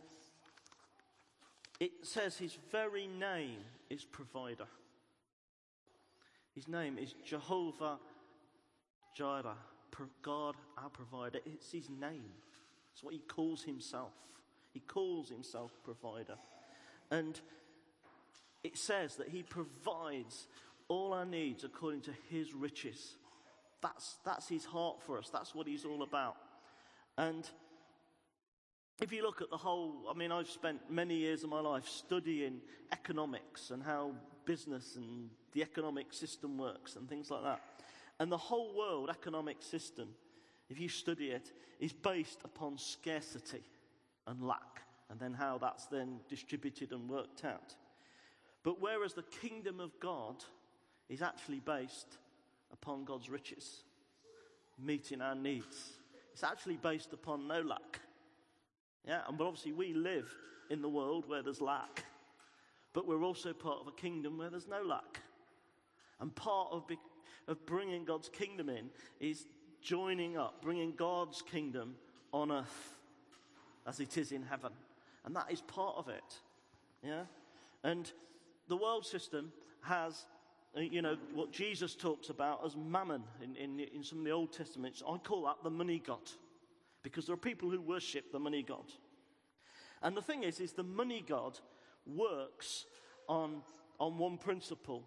it 1.80 1.92
says 2.04 2.38
His 2.38 2.58
very 2.72 3.08
name 3.08 3.60
is 3.90 4.04
provider. 4.04 4.68
His 6.56 6.68
name 6.68 6.98
is 6.98 7.14
Jehovah 7.26 7.98
Jireh, 9.16 9.56
God 10.22 10.56
our 10.78 10.90
provider. 10.90 11.40
It's 11.46 11.72
His 11.72 11.90
name. 11.90 12.32
It's 12.94 13.04
what 13.04 13.14
He 13.14 13.20
calls 13.20 13.64
Himself. 13.64 14.12
He 14.74 14.80
calls 14.80 15.30
Himself 15.30 15.72
provider. 15.84 16.36
And 17.12 17.40
it 18.64 18.78
says 18.78 19.16
that 19.16 19.30
He 19.30 19.44
provides 19.44 20.48
all 20.88 21.14
our 21.14 21.26
needs 21.26 21.64
according 21.64 22.02
to 22.02 22.12
His 22.30 22.54
riches. 22.54 23.16
That's, 23.82 24.18
that's 24.26 24.48
His 24.48 24.66
heart 24.66 25.02
for 25.02 25.18
us. 25.18 25.30
That's 25.32 25.56
what 25.56 25.68
He's 25.68 25.86
all 25.86 26.04
about. 26.04 26.36
And 27.18 27.50
if 29.02 29.14
you 29.14 29.24
look 29.24 29.42
at 29.42 29.50
the 29.50 29.58
whole, 29.58 30.06
I 30.10 30.18
mean, 30.18 30.32
I've 30.32 30.50
spent 30.50 30.90
many 30.90 31.16
years 31.16 31.44
of 31.44 31.50
my 31.50 31.62
life 31.62 31.88
studying 31.88 32.62
economics 32.92 33.72
and 33.72 33.82
how 33.82 34.14
business 34.46 34.96
and 34.96 35.30
the 35.54 35.62
economic 35.62 36.12
system 36.12 36.58
works 36.58 36.96
and 36.96 37.08
things 37.08 37.32
like 37.32 37.44
that. 37.44 37.62
And 38.20 38.32
the 38.32 38.38
whole 38.38 38.76
world 38.76 39.10
economic 39.10 39.62
system, 39.62 40.10
if 40.70 40.80
you 40.80 40.90
study 40.90 41.30
it, 41.30 41.52
is 41.80 41.94
based 41.94 42.42
upon 42.44 42.78
scarcity 42.78 43.64
and 44.28 44.42
lack, 44.44 44.82
and 45.10 45.20
then 45.20 45.34
how 45.34 45.58
that's 45.58 45.86
then 45.86 46.20
distributed 46.28 46.92
and 46.92 47.10
worked 47.10 47.46
out. 47.46 47.76
But 48.64 48.82
whereas 48.82 49.14
the 49.14 49.24
kingdom 49.24 49.80
of 49.80 49.98
God 50.02 50.44
is 51.08 51.22
actually 51.22 51.62
based 51.62 52.18
upon 52.74 53.06
God's 53.06 53.30
riches, 53.30 53.84
meeting 54.78 55.22
our 55.22 55.36
needs, 55.36 55.94
it's 56.34 56.44
actually 56.44 56.78
based 56.78 57.14
upon 57.14 57.48
no 57.48 57.62
lack. 57.62 58.02
Yeah, 59.10 59.22
and 59.28 59.40
but 59.40 59.48
obviously 59.48 59.72
we 59.72 59.96
live 59.96 60.32
in 60.70 60.84
the 60.84 60.88
world 60.88 61.28
where 61.28 61.42
there's 61.42 61.62
lack, 61.62 62.06
but 62.94 63.08
we're 63.08 63.24
also 63.24 63.54
part 63.54 63.80
of 63.82 63.88
a 63.88 63.92
kingdom 63.92 64.38
where 64.38 64.52
there's 64.52 64.68
no 64.68 64.84
lack. 64.84 65.22
And 66.20 66.34
part 66.36 66.68
of, 66.72 66.88
be- 66.88 67.00
of 67.48 67.66
bringing 67.66 68.06
God's 68.06 68.30
kingdom 68.30 68.70
in 68.70 68.92
is 69.20 69.48
joining 69.82 70.38
up, 70.38 70.62
bringing 70.62 70.94
God's 70.96 71.42
kingdom 71.42 71.96
on 72.32 72.52
earth 72.52 72.94
as 73.88 74.00
it 74.00 74.16
is 74.16 74.32
in 74.32 74.44
heaven. 74.44 74.74
And 75.26 75.36
that 75.36 75.52
is 75.52 75.62
part 75.62 75.96
of 75.98 76.08
it. 76.08 76.38
Yeah? 77.02 77.24
And 77.84 78.12
the 78.68 78.78
world 78.78 79.08
system 79.08 79.52
has, 79.82 80.28
uh, 80.78 80.82
you 80.82 81.02
know, 81.02 81.18
what 81.34 81.52
Jesus 81.52 81.96
talks 81.96 82.30
about 82.30 82.64
as 82.64 82.76
mammon 82.76 83.24
in, 83.44 83.56
in, 83.56 83.80
in 83.80 84.04
some 84.04 84.20
of 84.20 84.26
the 84.26 84.32
Old 84.32 84.54
Testaments. 84.54 85.02
I 85.02 85.18
call 85.18 85.46
that 85.46 85.64
the 85.64 85.72
money 85.72 85.98
god 86.06 86.30
because 87.04 87.26
there 87.26 87.34
are 87.34 87.38
people 87.38 87.70
who 87.70 87.82
worship 87.82 88.32
the 88.32 88.40
money 88.40 88.64
god. 88.64 88.92
And 90.02 90.16
the 90.16 90.22
thing 90.22 90.44
is, 90.44 90.60
is 90.60 90.74
the 90.74 90.84
money 90.84 91.24
god 91.28 91.60
works 92.06 92.86
on, 93.28 93.62
on 94.00 94.18
one 94.18 94.38
principle. 94.38 95.04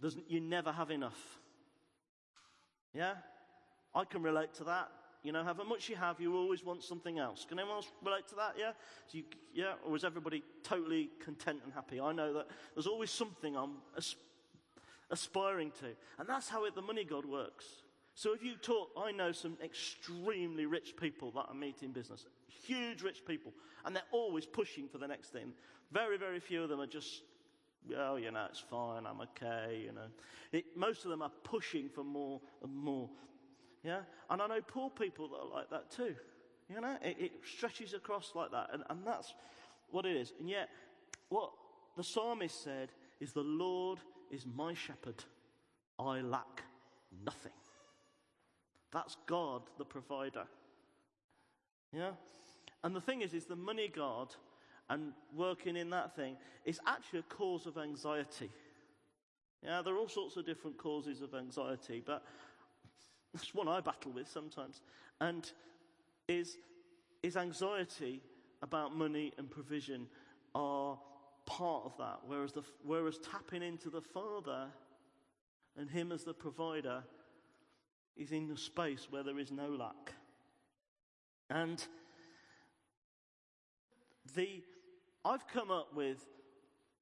There's, 0.00 0.16
you 0.28 0.40
never 0.40 0.72
have 0.72 0.90
enough. 0.90 1.38
Yeah? 2.94 3.14
I 3.94 4.04
can 4.04 4.22
relate 4.22 4.54
to 4.54 4.64
that. 4.64 4.88
You 5.24 5.32
know, 5.32 5.42
however 5.42 5.64
much 5.64 5.88
you 5.88 5.96
have, 5.96 6.20
you 6.20 6.36
always 6.36 6.64
want 6.64 6.84
something 6.84 7.18
else. 7.18 7.44
Can 7.44 7.58
anyone 7.58 7.78
else 7.78 7.90
relate 8.04 8.28
to 8.28 8.36
that? 8.36 8.54
Yeah? 8.56 8.70
So 9.08 9.18
you, 9.18 9.24
yeah? 9.52 9.72
Or 9.84 9.96
is 9.96 10.04
everybody 10.04 10.44
totally 10.62 11.10
content 11.22 11.60
and 11.64 11.72
happy? 11.72 12.00
I 12.00 12.12
know 12.12 12.32
that 12.34 12.46
there's 12.74 12.86
always 12.86 13.10
something 13.10 13.56
I'm 13.56 13.78
aspiring 15.10 15.72
to. 15.80 15.86
And 16.18 16.28
that's 16.28 16.48
how 16.48 16.64
it, 16.64 16.74
the 16.76 16.82
money 16.82 17.04
god 17.04 17.26
works. 17.26 17.64
So 18.18 18.32
if 18.32 18.42
you 18.42 18.56
talk, 18.56 18.88
I 18.98 19.12
know 19.12 19.30
some 19.30 19.56
extremely 19.62 20.66
rich 20.66 20.94
people 21.00 21.30
that 21.36 21.44
I 21.48 21.54
meet 21.54 21.84
in 21.84 21.92
business, 21.92 22.26
huge 22.66 23.00
rich 23.02 23.24
people, 23.24 23.52
and 23.84 23.94
they're 23.94 24.02
always 24.10 24.44
pushing 24.44 24.88
for 24.88 24.98
the 24.98 25.06
next 25.06 25.28
thing. 25.28 25.52
Very, 25.92 26.18
very 26.18 26.40
few 26.40 26.64
of 26.64 26.68
them 26.68 26.80
are 26.80 26.86
just, 26.88 27.22
oh, 27.96 28.16
you 28.16 28.32
know, 28.32 28.46
it's 28.50 28.58
fine, 28.58 29.06
I'm 29.06 29.20
okay, 29.20 29.84
you 29.84 29.92
know. 29.92 30.08
It, 30.50 30.64
most 30.76 31.04
of 31.04 31.12
them 31.12 31.22
are 31.22 31.30
pushing 31.44 31.88
for 31.88 32.02
more 32.02 32.40
and 32.60 32.74
more. 32.74 33.08
Yeah? 33.84 34.00
And 34.28 34.42
I 34.42 34.48
know 34.48 34.62
poor 34.66 34.90
people 34.90 35.28
that 35.28 35.36
are 35.36 35.56
like 35.56 35.70
that 35.70 35.88
too. 35.88 36.16
You 36.68 36.80
know, 36.80 36.96
it, 37.00 37.16
it 37.20 37.32
stretches 37.46 37.94
across 37.94 38.32
like 38.34 38.50
that. 38.50 38.70
And, 38.72 38.82
and 38.90 39.06
that's 39.06 39.32
what 39.92 40.06
it 40.06 40.16
is. 40.16 40.32
And 40.40 40.50
yet, 40.50 40.70
what 41.28 41.52
the 41.96 42.02
psalmist 42.02 42.64
said 42.64 42.88
is, 43.20 43.32
The 43.32 43.42
Lord 43.42 44.00
is 44.32 44.44
my 44.44 44.74
shepherd. 44.74 45.22
I 46.00 46.20
lack 46.20 46.64
nothing. 47.24 47.52
That's 48.92 49.16
God, 49.26 49.62
the 49.76 49.84
provider. 49.84 50.44
Yeah? 51.92 52.12
And 52.84 52.94
the 52.94 53.00
thing 53.00 53.22
is, 53.22 53.34
is 53.34 53.46
the 53.46 53.56
money 53.56 53.90
God 53.94 54.34
and 54.90 55.12
working 55.34 55.76
in 55.76 55.90
that 55.90 56.16
thing 56.16 56.36
is 56.64 56.80
actually 56.86 57.20
a 57.20 57.22
cause 57.34 57.66
of 57.66 57.76
anxiety. 57.76 58.50
Yeah, 59.62 59.82
there 59.82 59.94
are 59.94 59.98
all 59.98 60.08
sorts 60.08 60.36
of 60.36 60.46
different 60.46 60.78
causes 60.78 61.20
of 61.20 61.34
anxiety, 61.34 62.02
but 62.04 62.24
that's 63.32 63.54
one 63.54 63.68
I 63.68 63.80
battle 63.80 64.12
with 64.12 64.28
sometimes. 64.28 64.80
And 65.20 65.50
is, 66.28 66.56
is 67.22 67.36
anxiety 67.36 68.22
about 68.62 68.96
money 68.96 69.32
and 69.36 69.50
provision 69.50 70.06
are 70.54 70.98
part 71.46 71.84
of 71.84 71.96
that, 71.98 72.20
whereas, 72.26 72.52
the, 72.52 72.62
whereas 72.84 73.18
tapping 73.18 73.62
into 73.62 73.90
the 73.90 74.00
Father 74.00 74.66
and 75.76 75.90
Him 75.90 76.12
as 76.12 76.24
the 76.24 76.34
provider 76.34 77.02
is 78.18 78.32
in 78.32 78.50
a 78.50 78.56
space 78.56 79.06
where 79.10 79.22
there 79.22 79.38
is 79.38 79.50
no 79.50 79.68
lack. 79.68 80.14
And 81.50 81.82
the, 84.34 84.62
I've 85.24 85.46
come 85.48 85.70
up 85.70 85.94
with 85.94 86.26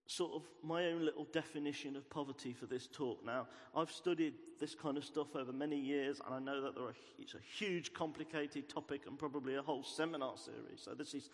sort 0.06 0.32
of 0.34 0.42
my 0.62 0.86
own 0.86 1.04
little 1.04 1.26
definition 1.32 1.96
of 1.96 2.08
poverty 2.08 2.52
for 2.52 2.66
this 2.66 2.86
talk. 2.86 3.24
Now, 3.24 3.48
I've 3.74 3.90
studied 3.90 4.34
this 4.60 4.74
kind 4.74 4.96
of 4.96 5.04
stuff 5.04 5.34
over 5.34 5.52
many 5.52 5.78
years, 5.78 6.20
and 6.24 6.34
I 6.34 6.38
know 6.38 6.62
that 6.62 6.76
there 6.76 6.84
are, 6.84 6.94
it's 7.18 7.34
a 7.34 7.40
huge, 7.58 7.92
complicated 7.92 8.68
topic 8.68 9.02
and 9.08 9.18
probably 9.18 9.56
a 9.56 9.62
whole 9.62 9.82
seminar 9.82 10.34
series. 10.36 10.80
So 10.80 10.94
this 10.94 11.12
is 11.14 11.28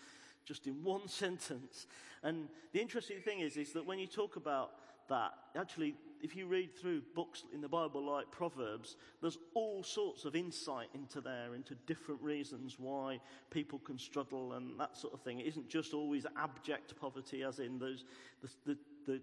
just 0.44 0.66
in 0.66 0.82
one 0.82 1.06
sentence. 1.08 1.86
And 2.22 2.48
the 2.72 2.80
interesting 2.80 3.20
thing 3.20 3.40
is, 3.40 3.56
is 3.56 3.72
that 3.72 3.86
when 3.86 3.98
you 3.98 4.06
talk 4.06 4.36
about 4.36 4.72
that, 5.08 5.32
actually, 5.54 5.94
if 6.22 6.36
you 6.36 6.46
read 6.46 6.74
through 6.74 7.02
books 7.14 7.42
in 7.52 7.60
the 7.60 7.68
Bible 7.68 8.02
like 8.02 8.30
Proverbs, 8.30 8.96
there's 9.20 9.38
all 9.54 9.82
sorts 9.82 10.24
of 10.24 10.36
insight 10.36 10.88
into 10.94 11.20
there, 11.20 11.54
into 11.54 11.74
different 11.86 12.22
reasons 12.22 12.76
why 12.78 13.20
people 13.50 13.80
can 13.80 13.98
struggle 13.98 14.52
and 14.52 14.78
that 14.78 14.96
sort 14.96 15.12
of 15.12 15.20
thing. 15.20 15.40
It 15.40 15.46
isn't 15.46 15.68
just 15.68 15.92
always 15.92 16.24
abject 16.36 16.94
poverty, 16.98 17.42
as 17.42 17.58
in 17.58 17.78
those, 17.78 18.04
the, 18.40 18.48
the, 18.64 18.78
the 19.04 19.20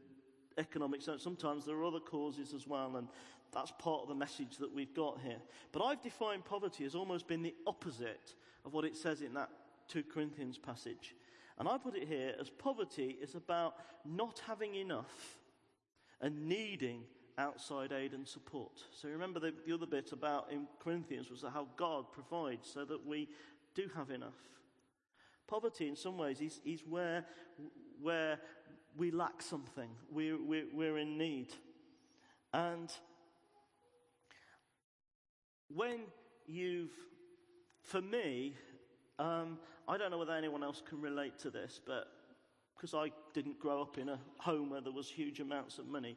economic 0.57 1.01
sense. 1.01 1.23
Sometimes 1.23 1.65
there 1.65 1.77
are 1.77 1.85
other 1.85 2.01
causes 2.01 2.53
as 2.53 2.67
well, 2.67 2.97
and 2.97 3.07
that's 3.53 3.71
part 3.79 4.01
of 4.01 4.09
the 4.09 4.15
message 4.15 4.57
that 4.57 4.73
we've 4.73 4.93
got 4.93 5.19
here. 5.23 5.39
But 5.71 5.83
I've 5.83 6.01
defined 6.01 6.43
poverty 6.43 6.83
as 6.83 6.95
almost 6.95 7.27
being 7.27 7.41
the 7.41 7.55
opposite 7.65 8.35
of 8.65 8.73
what 8.73 8.83
it 8.83 8.97
says 8.97 9.21
in 9.21 9.33
that 9.35 9.49
2 9.87 10.03
Corinthians 10.03 10.57
passage. 10.57 11.15
And 11.57 11.67
I 11.67 11.77
put 11.77 11.95
it 11.95 12.07
here 12.07 12.33
as 12.39 12.49
poverty 12.49 13.17
is 13.21 13.35
about 13.35 13.75
not 14.05 14.41
having 14.45 14.75
enough 14.75 15.37
and 16.21 16.47
needing 16.47 17.03
outside 17.37 17.91
aid 17.91 18.13
and 18.13 18.27
support. 18.27 18.83
So 18.91 19.07
remember 19.09 19.39
the, 19.39 19.53
the 19.65 19.73
other 19.73 19.85
bit 19.85 20.11
about 20.11 20.51
in 20.51 20.67
Corinthians 20.79 21.29
was 21.29 21.41
how 21.41 21.67
God 21.77 22.11
provides 22.11 22.69
so 22.71 22.85
that 22.85 23.05
we 23.05 23.29
do 23.75 23.89
have 23.95 24.09
enough. 24.11 24.35
Poverty, 25.47 25.87
in 25.87 25.95
some 25.95 26.17
ways, 26.17 26.41
is, 26.41 26.59
is 26.65 26.81
where, 26.87 27.25
where 28.01 28.39
we 28.97 29.11
lack 29.11 29.41
something, 29.41 29.89
we, 30.11 30.33
we, 30.33 30.65
we're 30.73 30.97
in 30.97 31.17
need. 31.17 31.53
And 32.53 32.91
when 35.73 36.01
you've, 36.45 36.91
for 37.83 38.01
me, 38.01 38.55
um, 39.17 39.57
I 39.87 39.97
don't 39.97 40.11
know 40.11 40.17
whether 40.17 40.33
anyone 40.33 40.63
else 40.63 40.81
can 40.87 41.01
relate 41.01 41.39
to 41.39 41.49
this, 41.49 41.79
but 41.85 42.07
because 42.79 42.93
I 42.93 43.11
didn't 43.33 43.59
grow 43.59 43.81
up 43.81 43.97
in 43.97 44.07
a 44.07 44.17
home 44.37 44.69
where 44.69 44.79
there 44.79 44.93
was 44.93 45.09
huge 45.09 45.41
amounts 45.41 45.79
of 45.79 45.87
money. 45.87 46.15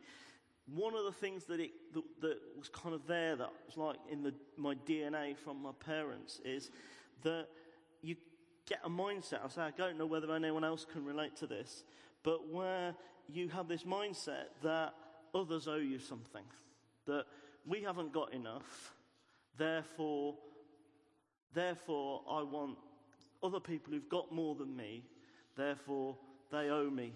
One 0.73 0.95
of 0.95 1.05
the 1.05 1.13
things 1.13 1.45
that, 1.47 1.59
it, 1.59 1.73
that, 1.93 2.05
that 2.21 2.39
was 2.57 2.69
kind 2.69 2.95
of 2.95 3.07
there 3.09 3.35
that 3.35 3.51
was 3.67 3.77
like 3.77 3.97
in 4.11 4.23
the, 4.23 4.33
my 4.57 4.77
DNA 4.87 5.37
from 5.37 5.61
my 5.61 5.73
parents 5.85 6.41
is 6.45 6.71
that 7.25 7.49
you 8.01 8.15
get 8.69 8.79
a 8.85 8.89
mindset. 8.89 9.41
I 9.45 9.49
say, 9.49 9.63
I 9.63 9.71
don't 9.77 9.99
know 9.99 10.07
whether 10.07 10.33
anyone 10.33 10.63
else 10.63 10.87
can 10.91 11.05
relate 11.05 11.37
to 11.39 11.49
this, 11.49 11.83
but 12.23 12.49
where 12.49 12.95
you 13.29 13.49
have 13.49 13.67
this 13.67 13.83
mindset 13.83 14.47
that 14.63 14.95
others 15.35 15.67
owe 15.67 15.77
you 15.77 15.99
something, 15.99 16.45
that 17.07 17.25
we 17.67 17.83
haven't 17.83 18.13
got 18.13 18.33
enough, 18.33 18.95
therefore, 19.59 20.37
therefore 21.55 22.23
I 22.31 22.43
want 22.43 22.79
other 23.43 23.59
people 23.59 23.93
who've 23.93 24.09
got 24.09 24.31
more 24.31 24.55
than 24.55 24.77
me, 24.77 25.03
therefore 25.57 26.17
they 26.53 26.69
owe 26.69 26.91
me 26.91 27.13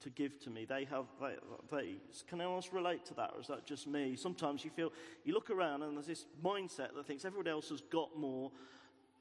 to 0.00 0.10
give 0.10 0.38
to 0.44 0.50
me. 0.50 0.64
They 0.64 0.84
have, 0.84 1.06
they, 1.20 1.34
they, 1.76 1.94
can 2.28 2.40
anyone 2.40 2.62
relate 2.72 3.04
to 3.06 3.14
that, 3.14 3.32
or 3.34 3.40
is 3.40 3.48
that 3.48 3.66
just 3.66 3.86
me? 3.86 4.16
Sometimes 4.16 4.64
you 4.64 4.70
feel, 4.70 4.92
you 5.24 5.34
look 5.34 5.50
around 5.50 5.82
and 5.82 5.96
there's 5.96 6.06
this 6.06 6.26
mindset 6.44 6.94
that 6.94 7.06
thinks 7.06 7.24
everyone 7.24 7.48
else 7.48 7.68
has 7.70 7.80
got 7.80 8.16
more, 8.16 8.50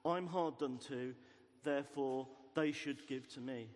I'm 0.06 0.28
hard 0.28 0.58
done 0.60 0.78
to, 0.90 1.14
therefore 1.64 2.28
they 2.54 2.72
should 2.72 3.08
give 3.08 3.28
to 3.34 3.42
me. 3.42 3.68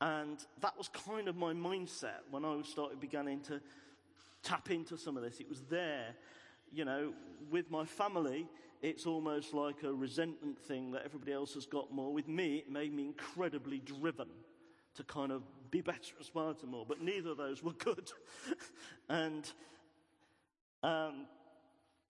And 0.00 0.38
that 0.60 0.76
was 0.76 0.88
kind 0.88 1.26
of 1.26 1.36
my 1.36 1.52
mindset 1.52 2.20
when 2.30 2.44
I 2.44 2.60
started 2.62 3.00
beginning 3.00 3.40
to 3.42 3.60
tap 4.42 4.70
into 4.70 4.98
some 4.98 5.16
of 5.16 5.22
this. 5.22 5.40
It 5.40 5.48
was 5.48 5.62
there, 5.62 6.14
you 6.70 6.84
know, 6.84 7.14
with 7.50 7.70
my 7.70 7.84
family. 7.84 8.46
It's 8.82 9.06
almost 9.06 9.54
like 9.54 9.82
a 9.82 9.92
resentment 9.92 10.58
thing 10.60 10.92
that 10.92 11.02
everybody 11.04 11.32
else 11.32 11.54
has 11.54 11.64
got 11.64 11.92
more. 11.92 12.12
With 12.12 12.28
me, 12.28 12.58
it 12.58 12.70
made 12.70 12.94
me 12.94 13.06
incredibly 13.06 13.78
driven 13.78 14.28
to 14.96 15.04
kind 15.04 15.32
of 15.32 15.42
be 15.70 15.80
better 15.80 16.14
well 16.34 16.54
to 16.54 16.66
more, 16.66 16.84
but 16.86 17.00
neither 17.00 17.30
of 17.30 17.36
those 17.36 17.62
were 17.62 17.72
good. 17.72 18.10
and 19.08 19.50
um, 20.82 21.26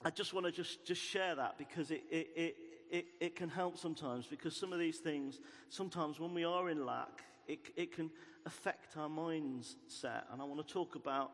I 0.05 0.11
just 0.11 0.35
want 0.35 0.47
to 0.47 0.53
just, 0.53 0.85
just 0.87 1.03
share 1.03 1.35
that 1.35 1.59
because 1.59 1.91
it, 1.91 2.05
it, 2.11 2.29
it, 2.37 2.57
it, 2.91 3.07
it 3.21 3.37
can 3.37 3.49
help 3.49 3.79
sometimes 3.79 4.27
because 4.27 4.57
some 4.57 4.73
of 4.73 4.79
these 4.79 4.99
things, 4.99 5.41
sometimes 5.69 6.21
when 6.21 6.35
we 6.35 6.45
are 6.45 6.71
in 6.71 6.85
lack, 6.85 7.25
it, 7.49 7.59
it 7.77 7.95
can 7.95 8.11
affect 8.45 8.97
our 8.97 9.09
mindset. 9.09 10.23
And 10.33 10.41
I 10.41 10.45
want 10.45 10.67
to 10.67 10.73
talk 10.73 10.95
about 10.95 11.33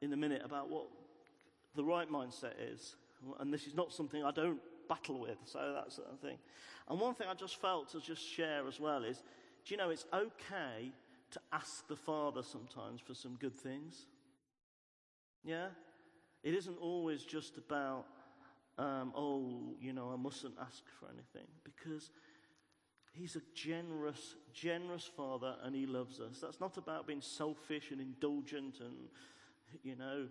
in 0.00 0.12
a 0.12 0.16
minute 0.16 0.42
about 0.44 0.68
what 0.68 0.86
the 1.74 1.84
right 1.84 2.10
mindset 2.10 2.54
is. 2.72 2.96
And 3.40 3.52
this 3.52 3.66
is 3.66 3.74
not 3.74 3.92
something 3.92 4.24
I 4.24 4.32
don't 4.32 4.60
battle 4.88 5.20
with, 5.20 5.38
so 5.44 5.72
that's 5.74 5.96
the 5.96 6.26
thing. 6.26 6.38
And 6.88 7.00
one 7.00 7.14
thing 7.14 7.28
I 7.30 7.34
just 7.34 7.60
felt 7.60 7.90
to 7.92 8.00
just 8.00 8.22
share 8.28 8.66
as 8.66 8.80
well 8.80 9.04
is 9.04 9.22
do 9.64 9.74
you 9.74 9.78
know 9.78 9.90
it's 9.90 10.06
okay 10.12 10.92
to 11.30 11.40
ask 11.52 11.86
the 11.88 11.96
Father 11.96 12.42
sometimes 12.42 13.00
for 13.00 13.14
some 13.14 13.36
good 13.40 13.54
things? 13.54 14.06
Yeah? 15.44 15.68
It 16.42 16.54
isn't 16.54 16.78
always 16.80 17.22
just 17.22 17.56
about, 17.56 18.06
um, 18.78 19.12
oh, 19.16 19.74
you 19.80 19.92
know, 19.92 20.10
I 20.12 20.16
mustn't 20.16 20.54
ask 20.60 20.82
for 20.98 21.06
anything 21.06 21.48
because 21.64 22.10
He's 23.14 23.36
a 23.36 23.42
generous, 23.54 24.36
generous 24.54 25.04
Father 25.04 25.54
and 25.62 25.76
He 25.76 25.86
loves 25.86 26.18
us. 26.18 26.38
That's 26.40 26.60
not 26.60 26.78
about 26.78 27.06
being 27.06 27.20
selfish 27.20 27.90
and 27.90 28.00
indulgent 28.00 28.80
and, 28.80 28.94
you 29.82 29.96
know, 29.96 30.26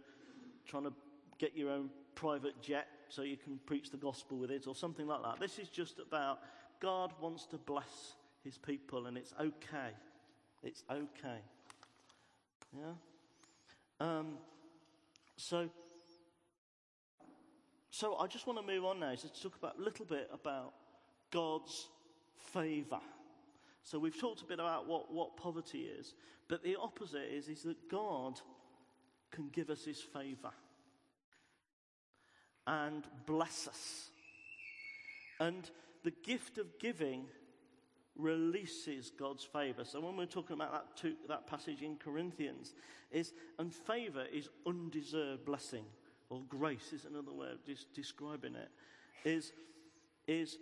trying 0.68 0.84
to 0.84 0.94
get 1.38 1.56
your 1.56 1.70
own 1.70 1.90
private 2.16 2.62
jet 2.62 2.88
so 3.10 3.22
you 3.22 3.38
can 3.38 3.60
preach 3.66 3.92
the 3.92 3.98
gospel 3.98 4.38
with 4.38 4.52
it 4.52 4.68
or 4.68 4.76
something 4.76 5.08
like 5.08 5.22
that. 5.24 5.40
This 5.40 5.60
is 5.60 5.70
just 5.70 6.00
about 6.00 6.40
God 6.80 7.14
wants 7.22 7.46
to 7.48 7.58
bless 7.58 8.14
his 8.44 8.58
people, 8.58 9.08
and 9.08 9.18
it's 9.18 9.34
okay. 9.40 9.92
It's 10.64 10.84
okay. 10.92 11.40
Yeah? 12.76 12.94
Um, 14.00 14.38
so, 15.38 15.70
so 17.90 18.16
I 18.18 18.28
just 18.28 18.48
want 18.48 18.60
to 18.60 18.66
move 18.66 18.86
on 18.86 19.00
now 19.00 19.14
to 19.14 19.42
talk 19.42 19.56
about 19.58 19.78
a 19.80 19.82
little 19.82 20.06
bit 20.06 20.30
about 20.34 20.74
God's 21.32 21.88
favor. 22.54 23.00
So 23.84 24.00
we've 24.00 24.20
talked 24.20 24.42
a 24.42 24.46
bit 24.46 24.60
about 24.60 24.88
what, 24.88 25.12
what 25.12 25.38
poverty 25.38 25.90
is, 26.00 26.14
but 26.48 26.64
the 26.64 26.76
opposite 26.76 27.32
is, 27.32 27.48
is 27.48 27.64
that 27.64 27.90
God 27.90 28.40
can 29.32 29.50
give 29.52 29.70
us 29.70 29.84
his 29.84 30.00
favor 30.00 30.52
and 32.68 33.04
bless 33.26 33.68
us. 33.68 34.10
And 35.40 35.70
the 36.04 36.14
gift 36.24 36.58
of 36.58 36.68
giving 36.80 37.26
releases 38.18 39.12
God's 39.12 39.44
favor. 39.44 39.84
So 39.84 40.00
when 40.02 40.18
we're 40.18 40.26
talking 40.26 40.56
about 40.56 40.72
that, 40.74 40.98
two, 40.98 41.16
that 41.28 41.48
passage 41.48 41.82
in 41.82 41.96
Corinthians, 41.98 42.74
is 43.12 43.34
and 43.60 43.74
favor 43.74 44.26
is 44.32 44.50
undeserved 44.66 45.46
blessing, 45.46 45.86
or 46.30 46.42
grace 46.48 46.94
is 46.94 47.06
another 47.06 47.34
way 47.34 47.48
of 47.52 47.66
just 47.66 47.94
describing 47.94 48.56
it. 48.56 48.70
Is 49.24 49.52
is 50.28 50.58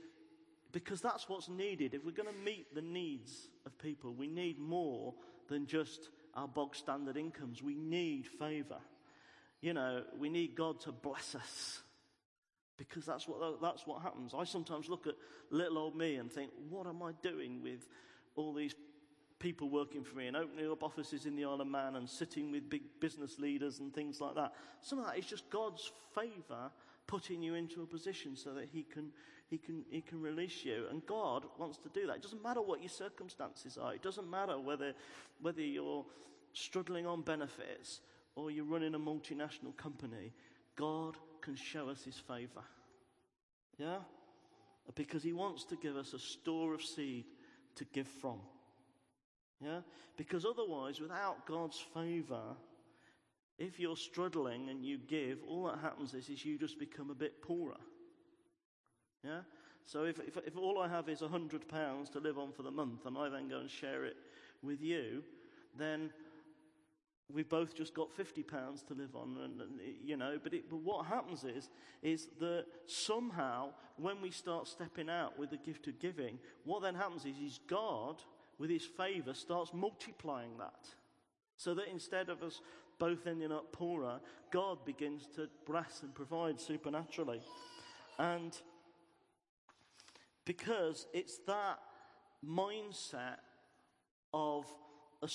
because 0.72 1.02
that's 1.02 1.28
what's 1.28 1.50
needed. 1.50 1.94
If 1.94 2.06
we're 2.06 2.12
going 2.12 2.34
to 2.34 2.46
meet 2.46 2.74
the 2.74 2.82
needs 2.82 3.50
of 3.66 3.78
people, 3.80 4.14
we 4.14 4.28
need 4.28 4.60
more 4.60 5.14
than 5.48 5.66
just 5.66 6.10
our 6.36 6.48
bog 6.48 6.76
standard 6.76 7.18
incomes. 7.18 7.64
We 7.64 7.74
need 7.74 8.28
favor. 8.28 8.78
You 9.62 9.74
know, 9.74 10.04
we 10.18 10.30
need 10.30 10.56
God 10.56 10.80
to 10.82 10.92
bless 10.92 11.36
us 11.36 11.82
because 12.80 13.06
that's 13.06 13.28
what, 13.28 13.62
that's 13.62 13.86
what 13.86 14.02
happens. 14.02 14.34
I 14.36 14.46
sometimes 14.46 14.90
look 14.90 15.06
at 15.06 15.14
little 15.52 15.78
old 15.78 15.96
me 15.96 16.16
and 16.16 16.32
think, 16.32 16.50
what 16.70 16.88
am 16.88 17.04
I 17.04 17.12
doing 17.22 17.62
with 17.62 17.88
all 18.36 18.54
these 18.54 18.74
people 19.38 19.70
working 19.70 20.04
for 20.04 20.18
me 20.18 20.28
and 20.28 20.36
opening 20.36 20.72
up 20.72 20.82
offices 20.82 21.26
in 21.26 21.36
the 21.36 21.44
Isle 21.44 21.62
of 21.62 21.68
Man 21.68 21.98
and 21.98 22.10
sitting 22.10 22.52
with 22.52 22.70
big 22.70 22.82
business 23.00 23.38
leaders 23.38 23.80
and 23.80 23.94
things 23.94 24.22
like 24.22 24.34
that? 24.36 24.54
Some 24.82 24.98
of 24.98 25.06
that 25.06 25.20
is 25.20 25.26
just 25.26 25.50
God's 25.50 25.92
favor 26.16 26.72
putting 27.06 27.44
you 27.44 27.56
into 27.56 27.84
a 27.84 27.86
position 27.86 28.36
so 28.36 28.54
that 28.54 28.70
he 28.72 28.84
can, 28.84 29.10
he, 29.50 29.58
can, 29.58 29.84
he 29.90 30.00
can 30.00 30.22
release 30.22 30.64
you. 30.64 30.86
And 30.90 31.06
God 31.06 31.44
wants 31.58 31.78
to 31.80 31.90
do 31.90 32.08
that. 32.08 32.18
It 32.18 32.22
doesn't 32.22 32.42
matter 32.42 32.62
what 32.62 32.82
your 32.82 32.90
circumstances 32.90 33.78
are. 33.78 33.94
It 33.94 34.02
doesn't 34.02 34.30
matter 34.30 34.58
whether, 34.58 34.94
whether 35.42 35.62
you're 35.62 36.06
struggling 36.54 37.06
on 37.06 37.24
benefits 37.24 38.00
or 38.36 38.52
you're 38.52 38.64
running 38.64 38.96
a 38.96 39.00
multinational 39.00 39.76
company. 39.76 40.32
God 40.76 41.18
can 41.50 41.56
show 41.56 41.90
us 41.90 42.04
his 42.04 42.16
favor. 42.16 42.64
Yeah? 43.80 43.98
Because 44.94 45.24
he 45.24 45.34
wants 45.34 45.64
to 45.66 45.76
give 45.78 45.96
us 45.96 46.14
a 46.14 46.20
store 46.20 46.76
of 46.76 46.84
seed 46.84 47.26
to 47.76 47.86
give 47.86 48.08
from. 48.08 48.40
Yeah? 49.60 49.80
Because 50.16 50.46
otherwise, 50.46 51.00
without 51.00 51.48
God's 51.48 51.84
favor, 51.96 52.56
if 53.58 53.80
you're 53.80 53.98
struggling 53.98 54.70
and 54.70 54.86
you 54.86 55.00
give, 55.00 55.40
all 55.48 55.66
that 55.66 55.80
happens 55.80 56.14
is, 56.14 56.30
is 56.30 56.46
you 56.46 56.60
just 56.60 56.78
become 56.78 57.10
a 57.10 57.16
bit 57.16 57.42
poorer. 57.42 57.78
Yeah? 59.24 59.42
So 59.88 60.04
if, 60.04 60.20
if, 60.20 60.38
if 60.46 60.56
all 60.56 60.80
I 60.80 60.88
have 60.88 61.10
is 61.10 61.22
£100 61.22 62.12
to 62.12 62.20
live 62.20 62.38
on 62.38 62.52
for 62.52 62.62
the 62.62 62.70
month 62.70 63.08
and 63.08 63.18
I 63.18 63.28
then 63.30 63.50
go 63.50 63.60
and 63.60 63.70
share 63.70 64.06
it 64.06 64.18
with 64.62 64.82
you, 64.84 65.24
then 65.76 66.12
we've 67.34 67.50
both 67.50 67.76
just 67.76 67.94
got 67.94 68.12
50 68.12 68.44
pounds 68.44 68.82
to 68.84 68.94
live 68.94 69.16
on 69.16 69.38
and, 69.44 69.62
and 69.62 69.80
you 70.04 70.18
know 70.18 70.38
but, 70.42 70.54
it, 70.54 70.70
but 70.70 70.80
what 70.80 71.06
happens 71.06 71.44
is 71.44 71.70
is 72.02 72.28
that 72.40 72.66
somehow 72.88 73.70
when 73.98 74.22
we 74.22 74.32
start 74.32 74.68
stepping 74.68 75.10
out 75.10 75.38
with 75.38 75.52
the 75.52 75.58
gift 75.58 75.88
of 75.88 76.00
giving 76.00 76.40
what 76.64 76.82
then 76.82 76.96
happens 76.96 77.26
is 77.26 77.38
is 77.38 77.60
god 77.68 78.22
with 78.60 78.70
his 78.70 78.86
favor 78.86 79.34
starts 79.34 79.74
multiplying 79.74 80.58
that. 80.60 80.88
So 81.58 81.74
that 81.74 81.88
instead 81.92 82.30
of 82.30 82.44
us 82.44 82.62
both 83.00 83.26
ending 83.26 83.52
up 83.52 83.72
poorer 83.72 84.20
god 84.52 84.86
begins 84.86 85.26
to 85.36 85.50
bless 85.66 86.04
and 86.04 86.14
provide 86.14 86.60
supernaturally. 86.60 87.42
And 88.20 88.56
because 90.46 91.08
it's 91.14 91.40
that 91.48 91.80
mindset 92.46 93.38
of 94.34 94.66
a 95.22 95.28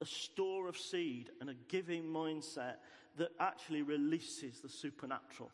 a 0.00 0.06
store 0.06 0.68
of 0.68 0.76
seed 0.76 1.30
and 1.40 1.50
a 1.50 1.54
giving 1.68 2.04
mindset 2.04 2.76
that 3.16 3.30
actually 3.38 3.82
releases 3.82 4.60
the 4.60 4.68
supernatural. 4.68 5.50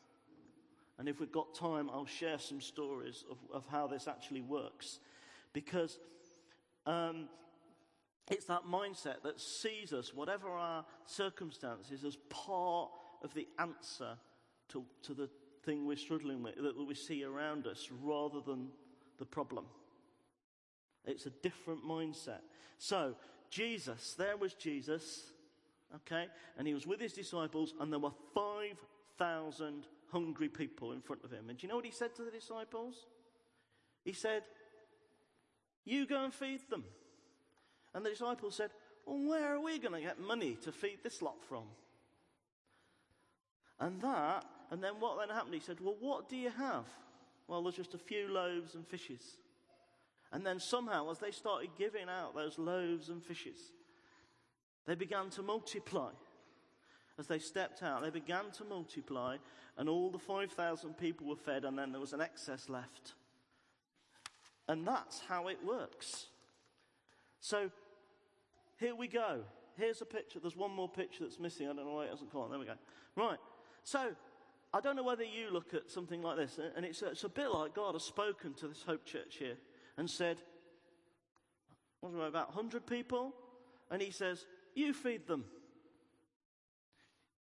And 0.98 1.08
if 1.08 1.20
we've 1.20 1.32
got 1.32 1.54
time, 1.54 1.90
I'll 1.90 2.06
share 2.06 2.38
some 2.38 2.60
stories 2.60 3.24
of, 3.30 3.38
of 3.52 3.66
how 3.66 3.86
this 3.86 4.08
actually 4.08 4.40
works. 4.40 5.00
Because 5.52 5.98
um, 6.86 7.28
it's 8.30 8.46
that 8.46 8.64
mindset 8.64 9.22
that 9.24 9.40
sees 9.40 9.92
us, 9.92 10.14
whatever 10.14 10.48
our 10.48 10.84
circumstances, 11.04 12.04
as 12.04 12.16
part 12.30 12.90
of 13.22 13.34
the 13.34 13.46
answer 13.58 14.16
to, 14.68 14.84
to 15.02 15.14
the 15.14 15.28
thing 15.64 15.86
we're 15.86 15.96
struggling 15.96 16.42
with, 16.42 16.56
that 16.56 16.86
we 16.86 16.94
see 16.94 17.24
around 17.24 17.66
us, 17.66 17.88
rather 18.02 18.40
than 18.40 18.68
the 19.18 19.26
problem. 19.26 19.66
It's 21.04 21.26
a 21.26 21.30
different 21.30 21.84
mindset. 21.84 22.40
So, 22.78 23.14
Jesus, 23.50 24.14
there 24.18 24.36
was 24.36 24.54
Jesus, 24.54 25.32
okay, 25.94 26.26
and 26.58 26.66
he 26.66 26.74
was 26.74 26.86
with 26.86 27.00
his 27.00 27.12
disciples, 27.12 27.74
and 27.80 27.92
there 27.92 28.00
were 28.00 28.12
5,000 28.34 29.86
hungry 30.12 30.48
people 30.48 30.92
in 30.92 31.00
front 31.00 31.24
of 31.24 31.30
him. 31.30 31.48
And 31.48 31.58
do 31.58 31.66
you 31.66 31.68
know 31.68 31.76
what 31.76 31.84
he 31.84 31.90
said 31.90 32.14
to 32.16 32.22
the 32.22 32.30
disciples? 32.30 33.06
He 34.04 34.12
said, 34.12 34.42
You 35.84 36.06
go 36.06 36.24
and 36.24 36.32
feed 36.32 36.60
them. 36.70 36.84
And 37.94 38.04
the 38.04 38.10
disciples 38.10 38.54
said, 38.54 38.70
Well, 39.04 39.28
where 39.28 39.54
are 39.54 39.60
we 39.60 39.78
going 39.78 39.94
to 39.94 40.00
get 40.00 40.20
money 40.20 40.56
to 40.62 40.72
feed 40.72 40.98
this 41.02 41.22
lot 41.22 41.42
from? 41.48 41.64
And 43.78 44.00
that, 44.00 44.44
and 44.70 44.82
then 44.82 44.94
what 45.00 45.18
then 45.18 45.34
happened? 45.34 45.54
He 45.54 45.60
said, 45.60 45.80
Well, 45.80 45.96
what 46.00 46.28
do 46.28 46.36
you 46.36 46.50
have? 46.50 46.84
Well, 47.48 47.62
there's 47.62 47.76
just 47.76 47.94
a 47.94 47.98
few 47.98 48.28
loaves 48.28 48.74
and 48.74 48.86
fishes. 48.86 49.38
And 50.36 50.44
then 50.44 50.60
somehow, 50.60 51.10
as 51.10 51.18
they 51.18 51.30
started 51.30 51.70
giving 51.78 52.10
out 52.10 52.34
those 52.34 52.58
loaves 52.58 53.08
and 53.08 53.24
fishes, 53.24 53.72
they 54.86 54.94
began 54.94 55.30
to 55.30 55.42
multiply. 55.42 56.10
As 57.18 57.26
they 57.26 57.38
stepped 57.38 57.82
out, 57.82 58.02
they 58.02 58.10
began 58.10 58.50
to 58.58 58.64
multiply, 58.64 59.38
and 59.78 59.88
all 59.88 60.10
the 60.10 60.18
5,000 60.18 60.98
people 60.98 61.26
were 61.26 61.36
fed, 61.36 61.64
and 61.64 61.78
then 61.78 61.90
there 61.90 62.02
was 62.02 62.12
an 62.12 62.20
excess 62.20 62.68
left. 62.68 63.14
And 64.68 64.86
that's 64.86 65.22
how 65.26 65.48
it 65.48 65.56
works. 65.64 66.26
So 67.40 67.70
here 68.78 68.94
we 68.94 69.08
go. 69.08 69.40
Here's 69.78 70.02
a 70.02 70.04
picture. 70.04 70.38
There's 70.38 70.54
one 70.54 70.70
more 70.70 70.90
picture 70.90 71.24
that's 71.24 71.40
missing. 71.40 71.66
I 71.66 71.72
don't 71.72 71.86
know 71.86 71.94
why 71.94 72.04
it 72.04 72.10
hasn't 72.10 72.30
come 72.30 72.42
on. 72.42 72.50
There 72.50 72.58
we 72.58 72.66
go. 72.66 72.74
Right. 73.16 73.38
So 73.84 74.10
I 74.74 74.82
don't 74.82 74.96
know 74.96 75.02
whether 75.02 75.24
you 75.24 75.50
look 75.50 75.72
at 75.72 75.90
something 75.90 76.20
like 76.20 76.36
this, 76.36 76.60
and 76.76 76.84
it's, 76.84 77.00
it's 77.00 77.24
a 77.24 77.30
bit 77.30 77.48
like 77.48 77.74
God 77.74 77.94
has 77.94 78.04
spoken 78.04 78.52
to 78.52 78.68
this 78.68 78.82
Hope 78.86 79.06
Church 79.06 79.36
here 79.38 79.56
and 79.98 80.08
said, 80.08 80.38
what 82.00 82.12
was 82.12 82.22
it, 82.22 82.28
about 82.28 82.54
100 82.54 82.86
people? 82.86 83.34
And 83.90 84.00
he 84.00 84.10
says, 84.10 84.46
You 84.74 84.92
feed 84.92 85.26
them. 85.26 85.44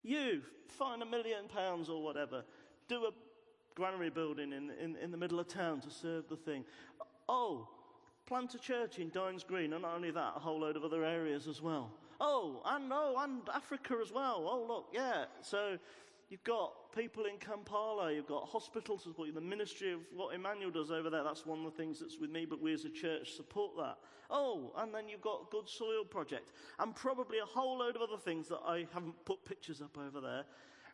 You 0.03 0.43
find 0.69 1.03
a 1.03 1.07
million 1.07 1.49
pounds 1.49 1.89
or 1.89 2.03
whatever. 2.03 2.45
Do 2.89 3.05
a 3.05 3.11
granary 3.75 4.11
building 4.11 4.53
in, 4.53 4.71
in, 4.71 4.97
in 4.97 5.11
the 5.11 5.17
middle 5.17 5.41
of 5.41 5.49
town 5.49 5.81
to 5.81 5.91
serve 5.91 6.29
the 6.29 6.37
thing. 6.37 6.65
Oh, 7.29 7.69
plant 8.27 8.55
a 8.55 8.59
church 8.59 8.99
in 8.99 9.11
Dines 9.11 9.45
Green, 9.45 9.73
and 9.73 9.83
not 9.83 9.95
only 9.97 10.11
that, 10.11 10.35
a 10.37 10.41
whole 10.41 10.61
load 10.61 10.77
of 10.77 10.85
other 10.85 11.05
areas 11.05 11.49
as 11.49 11.61
well. 11.61 11.91
Oh, 12.21 12.63
and 12.67 12.93
oh, 12.93 13.17
and 13.19 13.43
Africa 13.55 13.97
as 14.03 14.13
well. 14.13 14.47
Oh, 14.47 14.65
look, 14.67 14.87
yeah. 14.93 15.25
So 15.43 15.79
You've 16.35 16.43
got 16.43 16.93
people 16.97 17.27
in 17.27 17.37
Kampala, 17.37 18.13
you've 18.13 18.27
got 18.27 18.49
hospitals 18.49 19.05
support, 19.05 19.33
the 19.33 19.41
ministry 19.41 19.93
of 19.93 20.01
what 20.13 20.35
Emmanuel 20.35 20.73
does 20.73 20.91
over 20.91 21.09
there. 21.09 21.23
That's 21.23 21.47
one 21.47 21.61
of 21.61 21.65
the 21.67 21.71
things 21.71 22.01
that's 22.01 22.19
with 22.19 22.29
me, 22.29 22.45
but 22.45 22.61
we 22.61 22.75
as 22.75 22.85
a 22.85 22.91
church 22.91 23.35
support 23.35 23.77
that. 23.77 23.99
Oh, 24.31 24.73
and 24.79 24.93
then 24.93 25.09
you've 25.09 25.21
got 25.21 25.53
Good 25.53 25.69
Soil 25.69 26.05
Project, 26.05 26.51
and 26.81 26.93
probably 26.93 27.39
a 27.39 27.45
whole 27.45 27.79
load 27.79 27.95
of 27.95 28.03
other 28.03 28.17
things 28.17 28.49
that 28.49 28.59
I 28.67 28.85
haven't 28.93 29.25
put 29.25 29.45
pictures 29.45 29.81
up 29.81 29.97
over 29.97 30.21
there. 30.21 30.43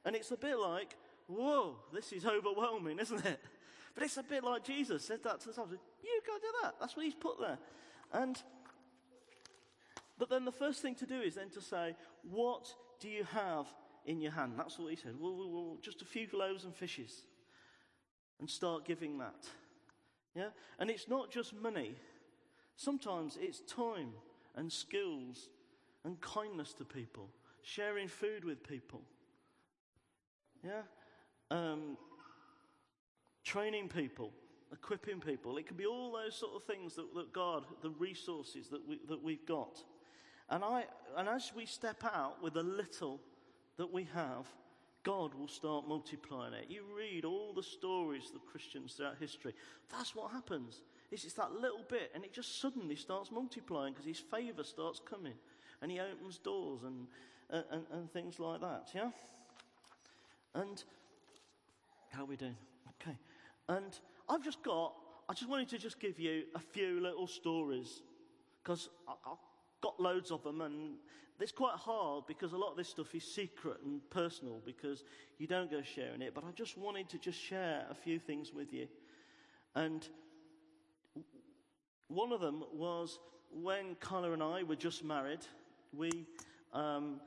And 0.05 0.15
it's 0.15 0.31
a 0.31 0.37
bit 0.37 0.59
like, 0.59 0.95
whoa, 1.27 1.77
this 1.91 2.13
is 2.13 2.27
overwhelming, 2.27 2.99
isn't 2.99 3.25
it? 3.25 3.41
But 3.95 4.05
it's 4.05 4.19
a 4.19 4.23
bit 4.23 4.45
like 4.45 4.63
Jesus 4.63 5.03
said 5.07 5.23
that 5.25 5.41
to 5.41 5.47
the 5.47 5.53
disciples. 5.53 5.79
You 6.05 6.21
go 6.27 6.35
do 6.37 6.49
that. 6.65 6.75
That's 6.79 6.95
what 6.95 7.07
he's 7.07 7.15
put 7.15 7.41
there. 7.41 7.57
And 8.13 8.37
but 10.19 10.29
then 10.29 10.45
the 10.45 10.53
first 10.53 10.83
thing 10.83 10.97
to 10.97 11.07
do 11.07 11.19
is 11.19 11.37
then 11.37 11.49
to 11.55 11.63
say, 11.63 11.97
what 12.31 12.75
do 13.01 13.09
you 13.09 13.25
have 13.33 13.67
in 14.07 14.21
your 14.21 14.33
hand. 14.33 14.55
That's 14.57 14.79
what 14.79 14.91
he 14.91 14.97
said. 14.97 15.15
Well, 15.19 15.37
well, 15.37 15.51
well, 15.51 15.79
just 15.83 16.03
a 16.03 16.05
few 16.05 16.27
loaves 16.33 16.65
and 16.65 16.75
fishes. 16.75 17.23
And 18.39 18.49
start 18.49 18.87
giving 18.87 19.19
that. 19.19 19.47
Yeah? 20.35 20.49
And 20.79 20.91
it's 20.91 21.09
not 21.09 21.31
just 21.31 21.55
money. 21.55 21.95
Sometimes 22.77 23.37
it's 23.41 23.61
time 23.61 24.13
and 24.57 24.73
skills 24.73 25.51
and 26.05 26.21
kindness 26.21 26.73
to 26.75 26.85
people, 26.85 27.29
sharing 27.63 28.09
food 28.09 28.45
with 28.45 28.67
people. 28.67 29.03
Yeah? 30.65 30.83
Um, 31.51 31.99
training 33.45 33.89
people, 33.89 34.33
equipping 34.73 35.21
people. 35.21 35.59
It 35.59 35.67
can 35.67 35.77
be 35.77 35.87
all 35.87 36.13
those 36.13 36.35
sort 36.35 36.53
of 36.55 36.65
things 36.65 36.95
that, 36.95 37.15
that 37.15 37.33
God, 37.33 37.65
the 37.83 37.91
resources 37.91 38.69
that, 38.69 38.87
we, 38.89 39.01
that 39.09 39.23
we've 39.23 39.45
got. 39.45 39.83
And, 40.49 40.65
I, 40.65 40.85
and 41.17 41.29
as 41.29 41.53
we 41.55 41.67
step 41.67 42.03
out 42.05 42.43
with 42.43 42.57
a 42.57 42.63
little 42.63 43.21
that 43.81 43.91
we 43.91 44.07
have, 44.13 44.47
God 45.05 45.35
will 45.35 45.49
start 45.49 45.89
multiplying 45.89 46.53
it. 46.53 46.67
You 46.69 46.83
read 46.95 47.25
all 47.25 47.55
the 47.55 47.63
stories 47.63 48.31
of 48.35 48.45
Christians 48.45 48.93
throughout 48.93 49.17
history. 49.19 49.55
That's 49.91 50.15
what 50.15 50.33
happens. 50.33 50.83
It's 51.11 51.23
just 51.23 51.39
that 51.39 51.53
little 51.53 51.87
bit, 51.89 52.11
and 52.15 52.23
it 52.23 52.35
just 52.35 52.61
suddenly 52.61 52.95
starts 52.95 53.33
multiplying 53.33 53.95
because 53.95 54.05
his 54.05 54.19
favor 54.19 54.65
starts 54.65 55.01
coming, 55.09 55.33
and 55.81 55.91
he 55.91 55.99
opens 55.99 56.37
doors 56.37 56.83
and, 56.83 57.07
and, 57.49 57.87
and 57.91 58.13
things 58.13 58.39
like 58.39 58.61
that. 58.61 58.91
Yeah? 58.95 59.09
And 60.55 60.85
how 62.11 62.25
are 62.25 62.27
we 62.27 62.37
doing? 62.37 62.57
Okay. 63.01 63.17
And 63.71 63.99
I've 64.29 64.45
just 64.45 64.63
got, 64.63 64.93
I 65.27 65.33
just 65.33 65.49
wanted 65.49 65.71
to 65.71 65.79
just 65.79 65.99
give 65.99 66.21
you 66.21 66.43
a 66.55 66.61
few 66.61 67.01
little 67.01 67.27
stories 67.27 68.03
because 68.63 68.91
I've 69.09 69.39
got 69.81 70.01
loads 70.01 70.31
of 70.31 70.43
them, 70.43 70.61
and 70.61 70.95
it's 71.41 71.53
quite 71.53 71.77
hard 71.77 72.27
because 72.27 72.53
a 72.53 72.57
lot 72.57 72.71
of 72.71 72.77
this 72.77 72.89
stuff 72.89 73.15
is 73.15 73.25
secret 73.25 73.79
and 73.85 74.01
personal 74.11 74.61
because 74.65 75.05
you 75.39 75.47
don't 75.47 75.71
go 75.71 75.83
sharing 75.83 76.23
it. 76.23 76.35
But 76.35 76.45
I 76.45 76.51
just 76.55 76.77
wanted 76.77 77.09
to 77.11 77.19
just 77.19 77.41
share 77.41 77.87
a 77.91 77.95
few 77.95 78.19
things 78.19 78.53
with 78.53 78.73
you. 78.73 78.89
And 79.75 80.07
one 82.09 82.33
of 82.33 82.41
them 82.41 82.65
was 82.73 83.19
when 83.53 83.95
Kyla 84.01 84.33
and 84.33 84.43
I 84.43 84.63
were 84.65 84.77
just 84.77 85.05
married. 85.05 85.41
We, 85.97 86.27
um, 86.73 87.21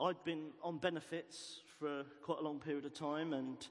I'd 0.00 0.22
been 0.24 0.50
on 0.62 0.78
benefits 0.78 1.60
for 1.78 2.04
quite 2.22 2.38
a 2.38 2.42
long 2.42 2.60
period 2.60 2.84
of 2.84 2.94
time, 2.94 3.32
and 3.32 3.66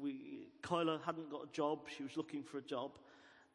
we, 0.00 0.48
Kyla 0.62 1.00
hadn't 1.04 1.30
got 1.30 1.44
a 1.44 1.52
job. 1.52 1.80
She 1.96 2.02
was 2.02 2.16
looking 2.16 2.42
for 2.42 2.58
a 2.58 2.62
job, 2.62 2.92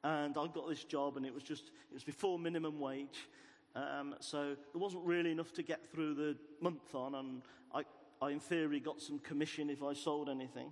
and 0.03 0.37
I 0.37 0.47
got 0.47 0.69
this 0.69 0.83
job, 0.83 1.17
and 1.17 1.25
it 1.25 1.33
was 1.33 1.43
just 1.43 1.71
it 1.91 1.93
was 1.93 2.03
before 2.03 2.39
minimum 2.39 2.79
wage. 2.79 3.27
Um, 3.75 4.15
so 4.19 4.55
there 4.73 4.81
wasn't 4.81 5.03
really 5.05 5.31
enough 5.31 5.53
to 5.53 5.63
get 5.63 5.79
through 5.91 6.15
the 6.15 6.35
month 6.61 6.95
on, 6.95 7.15
and 7.15 7.41
I, 7.73 7.83
I, 8.21 8.31
in 8.31 8.39
theory, 8.39 8.79
got 8.79 9.01
some 9.01 9.19
commission 9.19 9.69
if 9.69 9.83
I 9.83 9.93
sold 9.93 10.29
anything. 10.29 10.71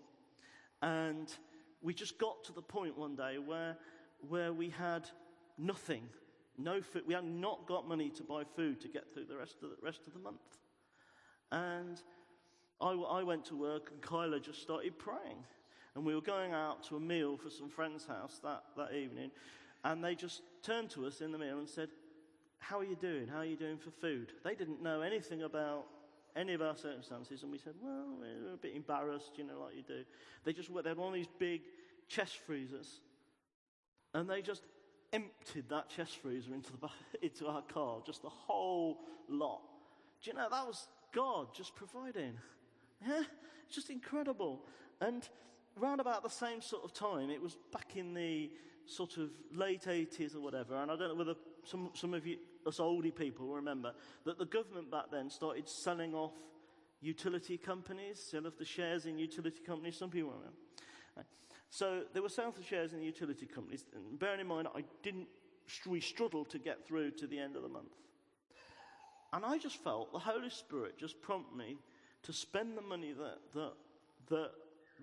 And 0.81 1.31
we 1.81 1.93
just 1.93 2.17
got 2.17 2.43
to 2.45 2.53
the 2.53 2.61
point 2.61 2.97
one 2.97 3.15
day 3.15 3.37
where, 3.37 3.77
where 4.27 4.51
we 4.51 4.69
had 4.69 5.09
nothing, 5.57 6.03
no 6.57 6.81
food. 6.81 7.03
We 7.07 7.13
had 7.13 7.23
not 7.23 7.67
got 7.67 7.87
money 7.87 8.09
to 8.11 8.23
buy 8.23 8.43
food 8.55 8.81
to 8.81 8.87
get 8.87 9.13
through 9.13 9.25
the 9.25 9.37
rest 9.37 9.57
of 9.63 9.69
the, 9.69 9.75
rest 9.81 10.07
of 10.07 10.13
the 10.13 10.19
month. 10.19 10.57
And 11.51 12.01
I, 12.81 12.91
I 12.91 13.23
went 13.23 13.45
to 13.45 13.55
work, 13.55 13.89
and 13.91 14.01
Kyla 14.01 14.39
just 14.39 14.61
started 14.61 14.97
praying. 14.97 15.43
And 15.95 16.05
we 16.05 16.13
were 16.13 16.21
going 16.21 16.53
out 16.53 16.83
to 16.85 16.95
a 16.95 16.99
meal 16.99 17.37
for 17.37 17.49
some 17.49 17.69
friend's 17.69 18.05
house 18.05 18.39
that, 18.43 18.63
that 18.75 18.93
evening, 18.93 19.31
and 19.83 20.03
they 20.03 20.15
just 20.15 20.41
turned 20.61 20.89
to 20.91 21.05
us 21.05 21.21
in 21.21 21.31
the 21.31 21.37
meal 21.37 21.59
and 21.59 21.69
said, 21.69 21.89
how 22.59 22.79
are 22.79 22.83
you 22.83 22.95
doing? 22.95 23.27
How 23.27 23.39
are 23.39 23.45
you 23.45 23.55
doing 23.55 23.77
for 23.77 23.91
food? 23.91 24.33
They 24.43 24.55
didn't 24.55 24.81
know 24.81 25.01
anything 25.01 25.43
about 25.43 25.85
any 26.35 26.53
of 26.53 26.61
our 26.61 26.75
circumstances, 26.75 27.43
and 27.43 27.51
we 27.51 27.57
said, 27.57 27.73
well, 27.81 28.05
we're 28.19 28.53
a 28.53 28.57
bit 28.57 28.75
embarrassed, 28.75 29.31
you 29.37 29.43
know, 29.43 29.61
like 29.65 29.75
you 29.75 29.81
do. 29.81 30.03
They 30.43 30.53
just 30.53 30.69
they 30.83 30.89
had 30.89 30.97
one 30.97 31.09
of 31.09 31.13
these 31.13 31.29
big 31.39 31.61
chest 32.07 32.37
freezers, 32.45 33.01
And 34.13 34.29
they 34.29 34.41
just 34.41 34.63
emptied 35.13 35.69
that 35.69 35.89
chest 35.89 36.17
freezer 36.17 36.53
into, 36.53 36.71
the, 36.79 36.89
into 37.25 37.47
our 37.47 37.61
car, 37.61 38.01
just 38.05 38.21
the 38.21 38.29
whole 38.29 38.99
lot. 39.29 39.61
Do 40.23 40.31
you 40.31 40.37
know, 40.37 40.47
that 40.49 40.65
was 40.65 40.87
God 41.13 41.47
just 41.53 41.75
providing. 41.75 42.33
Yeah? 43.07 43.21
Just 43.69 43.91
incredible. 43.91 44.65
And 45.01 45.29
around 45.79 45.99
about 45.99 46.23
the 46.23 46.31
same 46.31 46.61
sort 46.61 46.83
of 46.83 46.93
time, 46.93 47.29
it 47.29 47.39
was 47.39 47.55
back 47.71 47.95
in 47.95 48.15
the 48.15 48.49
sort 48.87 49.17
of 49.17 49.29
late 49.53 49.83
80s 49.83 50.35
or 50.35 50.39
whatever, 50.39 50.75
and 50.81 50.89
I 50.89 50.95
don't 50.95 51.09
know 51.09 51.15
whether 51.15 51.35
some, 51.67 51.89
some 51.93 52.13
of 52.13 52.25
you, 52.25 52.37
us 52.65 52.79
oldie 52.79 53.15
people, 53.15 53.47
remember 53.47 53.93
that 54.25 54.37
the 54.37 54.45
government 54.45 54.89
back 54.91 55.05
then 55.11 55.29
started 55.29 55.67
selling 55.67 56.13
off 56.13 56.33
utility 57.01 57.57
companies, 57.57 58.19
sell 58.19 58.47
off 58.47 58.57
the 58.57 58.65
shares 58.65 59.05
in 59.05 59.17
utility 59.19 59.61
companies. 59.65 59.97
Some 59.97 60.09
people 60.09 60.31
remember. 60.31 60.55
So 61.69 62.03
they 62.13 62.21
were 62.21 62.29
selling 62.29 62.53
the 62.57 62.63
shares 62.63 62.93
in 62.93 62.99
the 62.99 63.05
utility 63.05 63.45
companies. 63.45 63.85
And 63.93 64.17
bearing 64.17 64.39
in 64.39 64.47
mind, 64.47 64.67
I 64.73 64.83
didn't, 65.03 65.27
we 65.85 65.99
struggled 65.99 66.49
to 66.51 66.59
get 66.59 66.87
through 66.87 67.11
to 67.11 67.27
the 67.27 67.37
end 67.37 67.55
of 67.55 67.61
the 67.61 67.69
month. 67.69 67.91
And 69.33 69.45
I 69.45 69.57
just 69.57 69.83
felt 69.83 70.13
the 70.13 70.19
Holy 70.19 70.49
Spirit 70.49 70.97
just 70.97 71.21
prompt 71.21 71.55
me 71.55 71.77
to 72.23 72.33
spend 72.33 72.77
the 72.77 72.81
money 72.81 73.11
that, 73.11 73.39
that, 73.53 73.73
that 74.29 74.51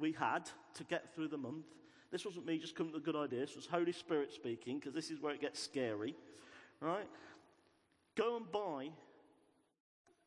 we 0.00 0.12
had 0.12 0.48
to 0.74 0.84
get 0.84 1.14
through 1.14 1.28
the 1.28 1.36
month. 1.36 1.66
This 2.10 2.24
wasn't 2.24 2.46
me 2.46 2.58
just 2.58 2.74
coming 2.74 2.92
with 2.92 3.02
a 3.02 3.04
good 3.04 3.16
idea. 3.16 3.40
This 3.40 3.56
was 3.56 3.66
Holy 3.66 3.92
Spirit 3.92 4.32
speaking, 4.32 4.78
because 4.78 4.94
this 4.94 5.10
is 5.10 5.20
where 5.20 5.34
it 5.34 5.40
gets 5.40 5.60
scary, 5.60 6.14
right? 6.80 7.08
Go 8.16 8.36
and 8.36 8.50
buy 8.50 8.90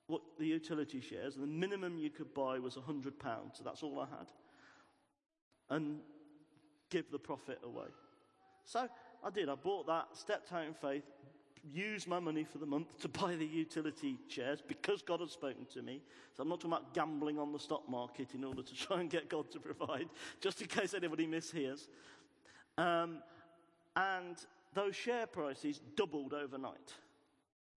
what 0.07 0.21
the 0.39 0.45
utility 0.45 1.01
shares, 1.01 1.35
and 1.35 1.43
the 1.43 1.47
minimum 1.47 1.97
you 1.97 2.09
could 2.09 2.33
buy 2.33 2.59
was 2.59 2.75
£100, 2.75 3.13
so 3.53 3.63
that's 3.63 3.83
all 3.83 3.99
I 3.99 4.05
had. 4.17 4.27
And 5.69 5.99
give 6.89 7.11
the 7.11 7.19
profit 7.19 7.59
away. 7.63 7.87
So 8.63 8.87
I 9.23 9.29
did. 9.29 9.49
I 9.49 9.55
bought 9.55 9.87
that, 9.87 10.07
stepped 10.13 10.53
out 10.53 10.65
in 10.65 10.73
faith, 10.73 11.03
used 11.73 12.07
my 12.07 12.19
money 12.19 12.43
for 12.43 12.59
the 12.59 12.65
month 12.65 12.99
to 13.01 13.09
buy 13.09 13.35
the 13.35 13.45
utility 13.45 14.17
shares 14.27 14.61
because 14.65 15.01
God 15.01 15.19
had 15.19 15.29
spoken 15.29 15.65
to 15.73 15.81
me. 15.81 16.01
So 16.35 16.43
I'm 16.43 16.49
not 16.49 16.61
talking 16.61 16.71
about 16.71 16.93
gambling 16.93 17.39
on 17.39 17.51
the 17.51 17.59
stock 17.59 17.89
market 17.89 18.33
in 18.33 18.43
order 18.43 18.61
to 18.61 18.75
try 18.87 19.01
and 19.01 19.09
get 19.09 19.29
God 19.29 19.51
to 19.51 19.59
provide, 19.59 20.07
just 20.39 20.61
in 20.61 20.67
case 20.67 20.93
anybody 20.93 21.27
mishears. 21.27 21.87
Um, 22.77 23.19
and 23.95 24.37
those 24.77 24.95
share 24.95 25.25
prices 25.25 25.81
doubled 25.95 26.33
overnight. 26.33 26.93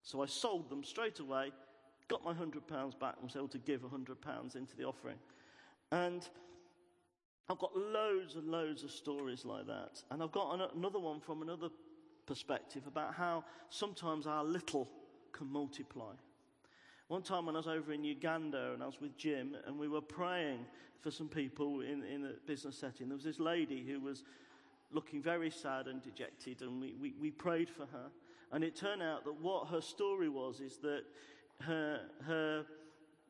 So 0.01 0.23
I 0.23 0.25
sold 0.25 0.67
them 0.67 0.83
straight 0.83 1.19
away, 1.19 1.51
got 2.07 2.23
my 2.23 2.33
£100 2.33 2.99
back, 2.99 3.15
and 3.17 3.23
was 3.23 3.36
able 3.36 3.47
to 3.49 3.60
give 3.60 3.81
£100 3.81 4.55
into 4.55 4.75
the 4.75 4.83
offering. 4.83 5.17
And 5.91 6.27
I've 7.49 7.60
got 7.60 7.77
loads 7.77 8.33
and 8.33 8.47
loads 8.47 8.83
of 8.83 8.89
stories 8.89 9.45
like 9.45 9.67
that. 9.67 10.01
And 10.10 10.23
I've 10.23 10.31
got 10.31 10.55
an- 10.55 10.69
another 10.75 10.97
one 10.97 11.19
from 11.19 11.43
another 11.43 11.69
perspective 12.25 12.88
about 12.88 13.13
how 13.13 13.43
sometimes 13.69 14.25
our 14.25 14.43
little 14.43 14.89
can 15.33 15.51
multiply. 15.51 16.13
One 17.10 17.21
time 17.21 17.45
when 17.45 17.55
I 17.55 17.60
was 17.60 17.67
over 17.67 17.93
in 17.93 18.03
Uganda 18.03 18.73
and 18.73 18.81
I 18.81 18.88
was 18.88 18.99
with 18.99 19.15
Jim 19.17 19.55
and 19.67 19.77
we 19.77 19.88
were 19.88 20.01
praying 20.01 20.65
for 20.99 21.12
some 21.12 21.29
people 21.29 21.81
in, 21.81 22.03
in 22.03 22.25
a 22.25 22.33
business 22.47 22.75
setting, 22.75 23.07
there 23.07 23.15
was 23.15 23.23
this 23.23 23.39
lady 23.39 23.86
who 23.86 23.99
was 23.99 24.23
looking 24.91 25.21
very 25.21 25.50
sad 25.50 25.88
and 25.88 26.02
dejected 26.02 26.62
and 26.62 26.80
we, 26.82 26.95
we, 27.00 27.13
we 27.19 27.32
prayed 27.32 27.69
for 27.69 27.86
her. 27.88 28.10
And 28.52 28.63
it 28.63 28.76
turned 28.76 29.04
out 29.04 29.26
that 29.26 29.41
what 29.41 29.67
her 29.67 29.82
story 29.82 30.30
was 30.30 30.62
is 30.62 30.78
that 30.78 31.04
her, 31.62 32.02
her, 32.26 32.65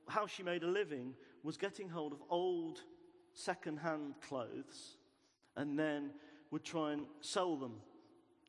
how 0.07 0.27
she 0.27 0.43
made 0.43 0.63
a 0.63 0.67
living 0.67 1.13
was 1.43 1.57
getting 1.57 1.89
hold 1.89 2.13
of 2.13 2.19
old 2.29 2.81
second-hand 3.33 4.15
clothes 4.27 4.97
and 5.55 5.77
then 5.77 6.11
would 6.51 6.63
try 6.63 6.93
and 6.93 7.05
sell 7.21 7.55
them 7.55 7.73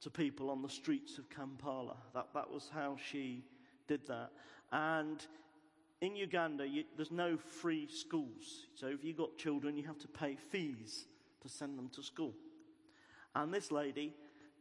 to 0.01 0.11
people 0.11 0.51
on 0.51 0.63
the 0.63 0.69
streets 0.69 1.19
of 1.19 1.29
Kampala. 1.31 1.97
That, 2.15 2.29
that 2.35 2.51
was 2.51 2.71
how 2.73 2.97
she 3.11 3.45
did 3.87 4.07
that. 4.07 4.31
And 4.71 5.25
in 6.01 6.15
Uganda, 6.15 6.67
you, 6.67 6.85
there's 6.97 7.11
no 7.11 7.37
free 7.37 7.89
schools. 7.89 8.67
So 8.75 8.87
if 8.87 9.03
you've 9.03 9.17
got 9.17 9.37
children, 9.37 9.77
you 9.77 9.85
have 9.85 9.99
to 9.99 10.09
pay 10.09 10.37
fees 10.37 11.07
to 11.43 11.49
send 11.49 11.79
them 11.79 11.89
to 11.95 12.03
school. 12.03 12.35
And 13.35 13.53
this 13.53 13.71
lady 13.71 14.15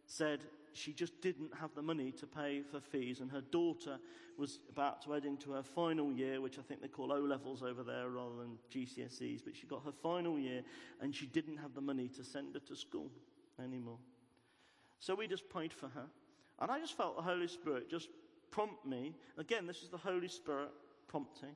said 0.06 0.40
she 0.74 0.94
just 0.94 1.20
didn't 1.22 1.52
have 1.60 1.74
the 1.76 1.82
money 1.82 2.12
to 2.14 2.28
pay 2.28 2.62
for 2.62 2.80
fees, 2.80 3.20
and 3.20 3.32
her 3.32 3.42
daughter 3.42 3.98
was 4.38 4.60
about 4.70 5.02
to 5.02 5.12
head 5.12 5.26
into 5.26 5.52
her 5.52 5.64
final 5.64 6.12
year, 6.12 6.40
which 6.40 6.60
I 6.60 6.62
think 6.62 6.82
they 6.82 6.88
call 6.88 7.12
O 7.12 7.20
levels 7.20 7.64
over 7.64 7.84
there 7.84 8.10
rather 8.10 8.36
than 8.36 8.58
GCSEs, 8.72 9.44
but 9.44 9.56
she 9.56 9.66
got 9.66 9.84
her 9.84 9.92
final 9.92 10.38
year, 10.38 10.62
and 11.02 11.16
she 11.16 11.26
didn't 11.26 11.58
have 11.58 11.74
the 11.74 11.82
money 11.82 12.08
to 12.10 12.24
send 12.24 12.54
her 12.54 12.60
to 12.62 12.76
school 12.76 13.10
anymore. 13.64 13.98
So 15.00 15.16
we 15.16 15.28
just 15.28 15.50
prayed 15.50 15.74
for 15.74 15.88
her, 15.90 16.06
and 16.60 16.70
I 16.70 16.80
just 16.80 16.96
felt 16.96 17.16
the 17.16 17.24
Holy 17.24 17.48
Spirit 17.48 17.90
just 17.90 18.10
prompt 18.52 18.86
me. 18.86 19.16
Again, 19.38 19.66
this 19.66 19.82
is 19.82 19.90
the 19.90 19.98
Holy 19.98 20.28
Spirit 20.28 20.70
prompting 21.08 21.56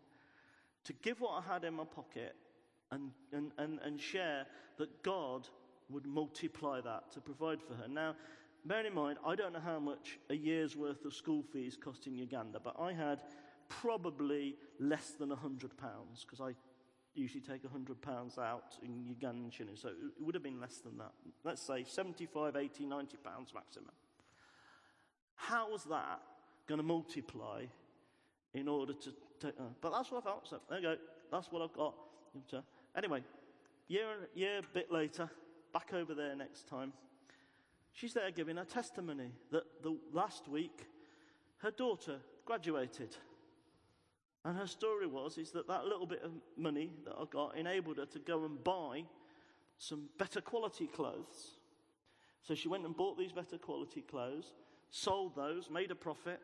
to 0.83 0.93
give 0.93 1.21
what 1.21 1.43
I 1.43 1.53
had 1.53 1.63
in 1.63 1.75
my 1.75 1.83
pocket 1.83 2.35
and, 2.91 3.11
and, 3.31 3.51
and, 3.57 3.79
and 3.83 3.99
share 3.99 4.45
that 4.77 5.03
God 5.03 5.47
would 5.91 6.05
multiply 6.05 6.81
that 6.81 7.11
to 7.13 7.21
provide 7.21 7.61
for 7.61 7.73
her. 7.75 7.87
Now, 7.87 8.15
bear 8.65 8.85
in 8.85 8.93
mind, 8.93 9.17
I 9.25 9.35
don't 9.35 9.53
know 9.53 9.59
how 9.59 9.79
much 9.79 10.19
a 10.29 10.35
year's 10.35 10.75
worth 10.75 11.05
of 11.05 11.13
school 11.13 11.43
fees 11.43 11.77
cost 11.81 12.07
in 12.07 12.15
Uganda, 12.15 12.59
but 12.63 12.75
I 12.79 12.93
had 12.93 13.21
probably 13.69 14.55
less 14.79 15.11
than 15.11 15.29
£100 15.29 15.69
because 16.21 16.41
I 16.41 16.53
usually 17.13 17.41
take 17.41 17.63
£100 17.63 18.39
out 18.39 18.77
in 18.83 19.15
Ugandan 19.15 19.51
shillings, 19.51 19.81
so 19.81 19.89
it 19.89 20.23
would 20.23 20.35
have 20.35 20.43
been 20.43 20.59
less 20.59 20.77
than 20.77 20.97
that. 20.97 21.11
Let's 21.43 21.61
say 21.61 21.83
75, 21.83 22.55
80, 22.55 22.85
90 22.85 23.17
pounds 23.17 23.53
maximum. 23.53 23.91
How 25.35 25.71
was 25.71 25.83
that 25.85 26.21
going 26.67 26.77
to 26.77 26.83
multiply 26.83 27.63
in 28.53 28.67
order 28.67 28.93
to 28.93 29.13
take, 29.39 29.53
uh, 29.59 29.63
but 29.81 29.91
that's 29.91 30.11
what 30.11 30.23
I 30.23 30.29
felt, 30.29 30.47
so 30.47 30.59
there 30.69 30.79
you 30.79 30.83
go, 30.83 30.95
that's 31.31 31.51
what 31.51 31.61
I've 31.61 31.73
got. 31.73 31.95
Anyway, 32.95 33.23
year, 33.87 34.07
year 34.33 34.61
bit 34.73 34.91
later, 34.91 35.29
back 35.73 35.93
over 35.93 36.13
there 36.13 36.35
next 36.35 36.67
time, 36.67 36.93
She's 37.93 38.13
there 38.13 38.31
giving 38.31 38.57
her 38.57 38.65
testimony 38.65 39.31
that 39.51 39.63
the 39.83 39.97
last 40.13 40.47
week 40.47 40.87
her 41.57 41.71
daughter 41.71 42.19
graduated. 42.45 43.15
And 44.43 44.57
her 44.57 44.67
story 44.67 45.07
was 45.07 45.37
is 45.37 45.51
that 45.51 45.67
that 45.67 45.85
little 45.85 46.07
bit 46.07 46.23
of 46.23 46.31
money 46.57 46.91
that 47.05 47.13
I 47.13 47.25
got 47.29 47.57
enabled 47.57 47.97
her 47.97 48.05
to 48.07 48.19
go 48.19 48.45
and 48.45 48.63
buy 48.63 49.03
some 49.77 50.09
better 50.17 50.41
quality 50.41 50.87
clothes. 50.87 51.57
So 52.41 52.55
she 52.55 52.67
went 52.67 52.85
and 52.85 52.95
bought 52.95 53.17
these 53.17 53.31
better 53.31 53.57
quality 53.57 54.01
clothes, 54.01 54.53
sold 54.89 55.35
those, 55.35 55.69
made 55.69 55.91
a 55.91 55.95
profit, 55.95 56.39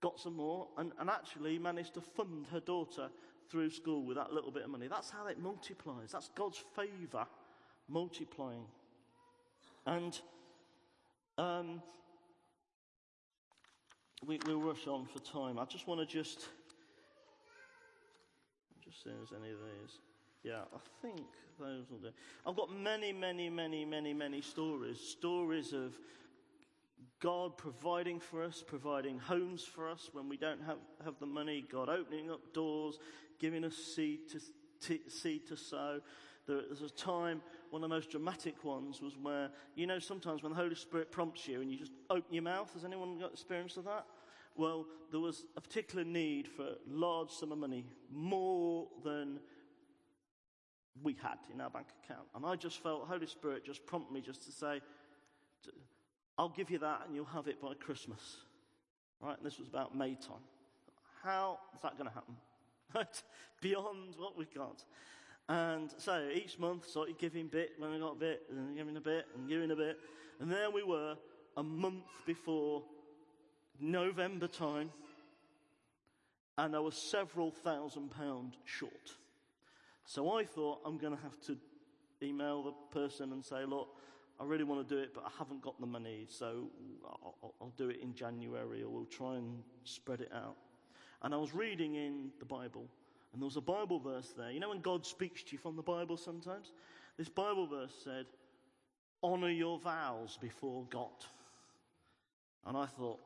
got 0.00 0.18
some 0.18 0.36
more, 0.36 0.66
and, 0.76 0.92
and 0.98 1.08
actually 1.08 1.58
managed 1.58 1.94
to 1.94 2.00
fund 2.00 2.46
her 2.50 2.58
daughter 2.58 3.10
through 3.48 3.70
school 3.70 4.04
with 4.04 4.16
that 4.16 4.32
little 4.32 4.50
bit 4.50 4.64
of 4.64 4.70
money. 4.70 4.88
That's 4.88 5.10
how 5.10 5.26
it 5.26 5.38
multiplies. 5.38 6.12
That's 6.12 6.30
God's 6.34 6.64
favor 6.74 7.26
multiplying. 7.90 8.64
And 9.86 10.18
um, 11.38 11.82
we, 14.26 14.38
will 14.46 14.60
rush 14.60 14.86
on 14.86 15.06
for 15.06 15.18
time. 15.20 15.58
I 15.58 15.64
just 15.64 15.86
want 15.86 16.00
to 16.00 16.06
just 16.06 16.46
just 18.84 19.04
see 19.04 19.10
if 19.10 19.16
there's 19.16 19.42
any 19.42 19.52
of 19.52 19.58
these. 19.58 19.98
Yeah, 20.42 20.62
I 20.74 20.78
think 21.02 21.26
those 21.58 21.90
will 21.90 21.98
do. 21.98 22.08
I've 22.46 22.56
got 22.56 22.74
many, 22.74 23.12
many, 23.12 23.50
many, 23.50 23.84
many, 23.84 24.14
many 24.14 24.40
stories. 24.40 24.98
Stories 25.00 25.72
of 25.72 25.94
God 27.20 27.56
providing 27.58 28.18
for 28.18 28.42
us, 28.42 28.64
providing 28.66 29.18
homes 29.18 29.62
for 29.62 29.88
us 29.88 30.08
when 30.12 30.28
we 30.28 30.36
don't 30.36 30.62
have, 30.62 30.78
have 31.04 31.14
the 31.20 31.26
money, 31.26 31.64
God 31.70 31.88
opening 31.88 32.30
up 32.30 32.40
doors, 32.54 32.98
giving 33.38 33.64
us 33.64 33.76
seed 33.76 34.20
to, 34.30 34.40
t- 34.80 35.08
seed 35.08 35.46
to 35.48 35.56
sow. 35.56 36.00
There 36.46 36.62
was 36.68 36.80
a 36.80 36.88
time, 36.88 37.42
one 37.70 37.82
of 37.82 37.88
the 37.88 37.94
most 37.94 38.10
dramatic 38.10 38.64
ones 38.64 39.00
was 39.00 39.16
where, 39.16 39.50
you 39.74 39.86
know, 39.86 39.98
sometimes 39.98 40.42
when 40.42 40.52
the 40.52 40.58
Holy 40.58 40.74
Spirit 40.74 41.10
prompts 41.10 41.46
you 41.46 41.60
and 41.60 41.70
you 41.70 41.78
just 41.78 41.92
open 42.10 42.34
your 42.34 42.42
mouth. 42.42 42.72
Has 42.74 42.84
anyone 42.84 43.18
got 43.18 43.32
experience 43.32 43.76
of 43.76 43.84
that? 43.84 44.04
Well, 44.56 44.86
there 45.10 45.20
was 45.20 45.44
a 45.56 45.60
particular 45.60 46.04
need 46.04 46.48
for 46.48 46.64
a 46.64 46.76
large 46.88 47.30
sum 47.30 47.52
of 47.52 47.58
money, 47.58 47.86
more 48.10 48.88
than 49.04 49.38
we 51.02 51.14
had 51.22 51.38
in 51.52 51.60
our 51.60 51.70
bank 51.70 51.86
account. 52.04 52.26
And 52.34 52.44
I 52.44 52.56
just 52.56 52.82
felt 52.82 53.06
Holy 53.06 53.26
Spirit 53.26 53.64
just 53.64 53.86
prompt 53.86 54.12
me 54.12 54.20
just 54.20 54.44
to 54.44 54.52
say, 54.52 54.80
I'll 56.36 56.48
give 56.48 56.70
you 56.70 56.78
that 56.78 57.02
and 57.06 57.14
you'll 57.14 57.24
have 57.26 57.48
it 57.48 57.60
by 57.60 57.74
Christmas. 57.74 58.38
Right? 59.22 59.36
And 59.36 59.46
this 59.46 59.58
was 59.58 59.68
about 59.68 59.96
May 59.96 60.14
time. 60.14 60.42
How 61.22 61.58
is 61.74 61.82
that 61.82 61.98
going 61.98 62.08
to 62.08 62.14
happen? 62.14 62.36
Beyond 63.60 64.14
what 64.16 64.36
we 64.36 64.46
got. 64.46 64.84
And 65.50 65.90
so 65.96 66.28
each 66.32 66.60
month, 66.60 66.88
sort 66.88 67.10
of 67.10 67.18
giving 67.18 67.48
bit 67.48 67.72
when 67.76 67.92
I 67.92 67.98
got 67.98 68.12
a 68.12 68.20
bit, 68.20 68.44
and 68.50 68.76
giving 68.76 68.96
a 68.96 69.00
bit, 69.00 69.26
and 69.34 69.48
giving 69.48 69.72
a 69.72 69.76
bit. 69.76 69.98
And 70.38 70.48
there 70.48 70.70
we 70.70 70.84
were, 70.84 71.16
a 71.56 71.62
month 71.62 72.04
before 72.24 72.84
November 73.80 74.46
time, 74.46 74.92
and 76.56 76.76
I 76.76 76.78
was 76.78 76.94
several 76.96 77.50
thousand 77.50 78.12
pounds 78.12 78.54
short. 78.64 79.16
So 80.04 80.38
I 80.38 80.44
thought 80.44 80.82
I'm 80.86 80.98
going 80.98 81.16
to 81.16 81.22
have 81.24 81.40
to 81.46 81.56
email 82.22 82.62
the 82.62 82.72
person 82.96 83.32
and 83.32 83.44
say, 83.44 83.64
look, 83.64 83.88
I 84.38 84.44
really 84.44 84.62
want 84.62 84.88
to 84.88 84.94
do 84.94 85.00
it, 85.00 85.12
but 85.12 85.24
I 85.26 85.30
haven't 85.36 85.62
got 85.62 85.80
the 85.80 85.86
money, 85.86 86.26
so 86.28 86.70
I'll, 87.04 87.54
I'll 87.60 87.72
do 87.76 87.88
it 87.88 87.98
in 88.00 88.14
January, 88.14 88.84
or 88.84 88.88
we'll 88.88 89.04
try 89.04 89.34
and 89.34 89.64
spread 89.82 90.20
it 90.20 90.30
out. 90.32 90.54
And 91.22 91.34
I 91.34 91.38
was 91.38 91.52
reading 91.52 91.96
in 91.96 92.30
the 92.38 92.44
Bible, 92.44 92.86
and 93.32 93.40
there 93.40 93.46
was 93.46 93.56
a 93.56 93.60
Bible 93.60 94.00
verse 94.00 94.32
there. 94.36 94.50
You 94.50 94.60
know 94.60 94.70
when 94.70 94.80
God 94.80 95.06
speaks 95.06 95.42
to 95.44 95.52
you 95.52 95.58
from 95.58 95.76
the 95.76 95.82
Bible 95.82 96.16
sometimes? 96.16 96.72
This 97.16 97.28
Bible 97.28 97.66
verse 97.66 97.94
said, 98.02 98.26
Honor 99.22 99.50
your 99.50 99.78
vows 99.78 100.38
before 100.40 100.84
God. 100.90 101.24
And 102.66 102.76
I 102.76 102.86
thought, 102.86 103.20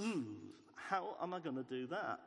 ooh, 0.00 0.26
how 0.74 1.16
am 1.22 1.34
I 1.34 1.40
going 1.40 1.56
to 1.56 1.62
do 1.62 1.86
that? 1.88 2.20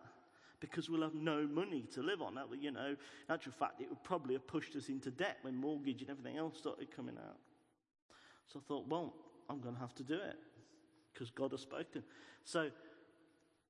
Because 0.59 0.89
we'll 0.89 1.01
have 1.01 1.15
no 1.15 1.47
money 1.47 1.85
to 1.93 2.01
live 2.01 2.21
on. 2.21 2.35
That, 2.35 2.47
you 2.59 2.71
know, 2.71 2.87
in 2.87 3.33
actual 3.33 3.51
fact, 3.51 3.81
it 3.81 3.89
would 3.89 4.03
probably 4.03 4.33
have 4.33 4.45
pushed 4.47 4.75
us 4.75 4.89
into 4.89 5.09
debt 5.09 5.37
when 5.41 5.55
mortgage 5.55 6.01
and 6.01 6.09
everything 6.09 6.37
else 6.37 6.57
started 6.57 6.95
coming 6.95 7.15
out. 7.17 7.37
So 8.47 8.59
I 8.59 8.67
thought, 8.67 8.87
well, 8.87 9.13
I'm 9.49 9.59
going 9.59 9.75
to 9.75 9.81
have 9.81 9.95
to 9.95 10.03
do 10.03 10.15
it 10.15 10.37
because 11.13 11.29
God 11.29 11.51
has 11.51 11.61
spoken. 11.61 12.03
So 12.43 12.69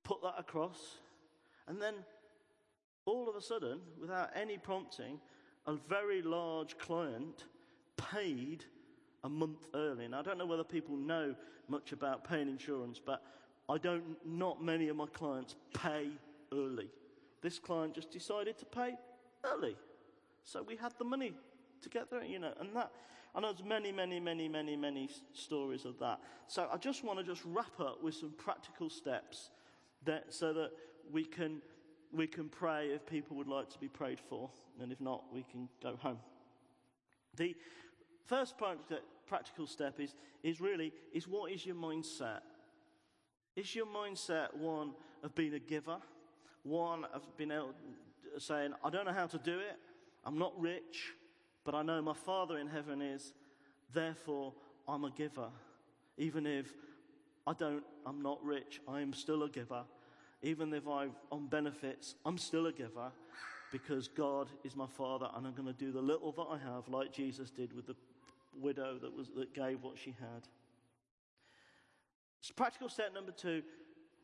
put 0.03 0.21
that 0.21 0.35
across, 0.37 0.97
and 1.67 1.81
then 1.81 1.93
all 3.05 3.29
of 3.29 3.35
a 3.35 3.41
sudden, 3.41 3.79
without 3.99 4.29
any 4.35 4.57
prompting, 4.57 5.19
a 5.67 5.73
very 5.73 6.21
large 6.21 6.77
client 6.77 7.45
paid 7.97 8.65
a 9.23 9.29
month 9.29 9.67
early. 9.73 10.05
And 10.05 10.15
I 10.15 10.21
don't 10.21 10.37
know 10.37 10.45
whether 10.45 10.63
people 10.63 10.95
know 10.95 11.35
much 11.67 11.91
about 11.91 12.27
paying 12.27 12.47
insurance, 12.47 12.99
but 13.03 13.23
I 13.69 13.77
don't, 13.77 14.03
not 14.25 14.63
many 14.63 14.89
of 14.89 14.95
my 14.95 15.05
clients 15.07 15.55
pay 15.73 16.09
early. 16.51 16.89
This 17.41 17.59
client 17.59 17.95
just 17.95 18.11
decided 18.11 18.57
to 18.59 18.65
pay 18.65 18.95
early. 19.43 19.75
So 20.43 20.63
we 20.63 20.75
had 20.75 20.93
the 20.97 21.05
money 21.05 21.33
to 21.81 21.89
get 21.89 22.09
there, 22.09 22.23
you 22.23 22.39
know, 22.39 22.53
and 22.59 22.75
that, 22.75 22.91
and 23.33 23.45
there's 23.45 23.63
many, 23.63 23.91
many, 23.91 24.19
many, 24.19 24.47
many, 24.49 24.75
many 24.75 25.09
stories 25.33 25.85
of 25.85 25.97
that. 25.99 26.19
So 26.47 26.67
I 26.71 26.77
just 26.77 27.03
want 27.03 27.19
to 27.19 27.25
just 27.25 27.43
wrap 27.45 27.79
up 27.79 28.03
with 28.03 28.15
some 28.15 28.31
practical 28.37 28.89
steps 28.89 29.51
that, 30.05 30.33
so 30.33 30.53
that 30.53 30.71
we 31.11 31.23
can, 31.23 31.61
we 32.13 32.27
can 32.27 32.49
pray 32.49 32.87
if 32.87 33.05
people 33.05 33.37
would 33.37 33.47
like 33.47 33.69
to 33.69 33.79
be 33.79 33.87
prayed 33.87 34.19
for, 34.19 34.49
and 34.81 34.91
if 34.91 34.99
not, 34.99 35.23
we 35.33 35.43
can 35.49 35.69
go 35.81 35.95
home. 35.97 36.19
The 37.37 37.55
first 38.25 38.55
practical 39.27 39.67
step 39.67 39.99
is, 39.99 40.15
is 40.43 40.59
really, 40.59 40.91
is 41.13 41.27
what 41.27 41.51
is 41.51 41.65
your 41.65 41.75
mindset? 41.75 42.41
Is 43.55 43.73
your 43.75 43.85
mindset 43.85 44.53
one 44.55 44.91
of 45.23 45.33
being 45.35 45.53
a 45.53 45.59
giver? 45.59 45.97
One 46.63 47.05
of 47.13 47.23
being 47.37 47.51
able, 47.51 47.73
saying, 48.37 48.73
I 48.83 48.89
don't 48.89 49.05
know 49.05 49.13
how 49.13 49.27
to 49.27 49.37
do 49.37 49.59
it, 49.59 49.77
I'm 50.23 50.37
not 50.37 50.53
rich, 50.59 51.13
but 51.63 51.73
I 51.73 51.81
know 51.81 52.01
my 52.01 52.13
Father 52.13 52.57
in 52.59 52.67
heaven 52.67 53.01
is, 53.01 53.33
therefore 53.93 54.53
I'm 54.87 55.03
a 55.03 55.11
giver. 55.11 55.49
Even 56.17 56.45
if 56.45 56.71
I 57.47 57.53
don't, 57.53 57.83
I'm 58.05 58.21
not 58.21 58.43
rich, 58.43 58.79
I 58.87 59.01
am 59.01 59.13
still 59.13 59.43
a 59.43 59.49
giver. 59.49 59.83
Even 60.43 60.73
if 60.73 60.87
I'm 60.87 61.11
on 61.31 61.47
benefits, 61.47 62.15
I'm 62.25 62.37
still 62.37 62.67
a 62.67 62.71
giver 62.71 63.11
because 63.71 64.07
God 64.07 64.49
is 64.63 64.75
my 64.75 64.87
Father 64.87 65.27
and 65.35 65.45
I'm 65.45 65.53
going 65.53 65.67
to 65.67 65.73
do 65.73 65.91
the 65.91 66.01
little 66.01 66.31
that 66.33 66.47
I 66.49 66.57
have, 66.57 66.87
like 66.87 67.13
Jesus 67.13 67.49
did 67.49 67.73
with 67.73 67.87
the 67.87 67.95
widow 68.53 68.97
that, 69.01 69.15
was, 69.15 69.29
that 69.35 69.53
gave 69.53 69.81
what 69.81 69.97
she 69.97 70.11
had. 70.11 70.47
So 72.41 72.53
practical 72.55 72.89
step 72.89 73.13
number 73.13 73.31
two 73.31 73.61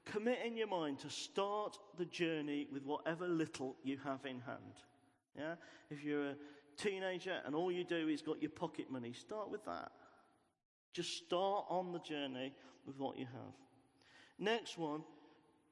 commit 0.05 0.39
in 0.45 0.55
your 0.55 0.67
mind 0.67 0.99
to 0.99 1.09
start 1.09 1.77
the 1.97 2.05
journey 2.05 2.67
with 2.71 2.83
whatever 2.83 3.27
little 3.27 3.75
you 3.83 3.97
have 4.03 4.25
in 4.25 4.39
hand. 4.39 4.81
Yeah? 5.37 5.55
If 5.89 6.03
you're 6.03 6.29
a 6.29 6.35
teenager 6.77 7.39
and 7.45 7.53
all 7.53 7.71
you 7.71 7.83
do 7.83 8.07
is 8.07 8.21
got 8.21 8.41
your 8.41 8.51
pocket 8.51 8.89
money, 8.89 9.13
start 9.13 9.51
with 9.51 9.65
that. 9.65 9.91
Just 10.93 11.17
start 11.17 11.65
on 11.69 11.91
the 11.91 11.99
journey 11.99 12.53
with 12.85 12.97
what 12.97 13.17
you 13.17 13.25
have. 13.25 13.53
Next 14.39 14.77
one, 14.77 15.03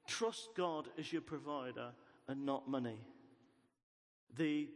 trust 0.07 0.49
God 0.55 0.87
as 0.97 1.11
your 1.11 1.21
provider 1.21 1.91
and 2.27 2.45
not 2.45 2.67
money. 2.67 2.99
The 4.37 4.69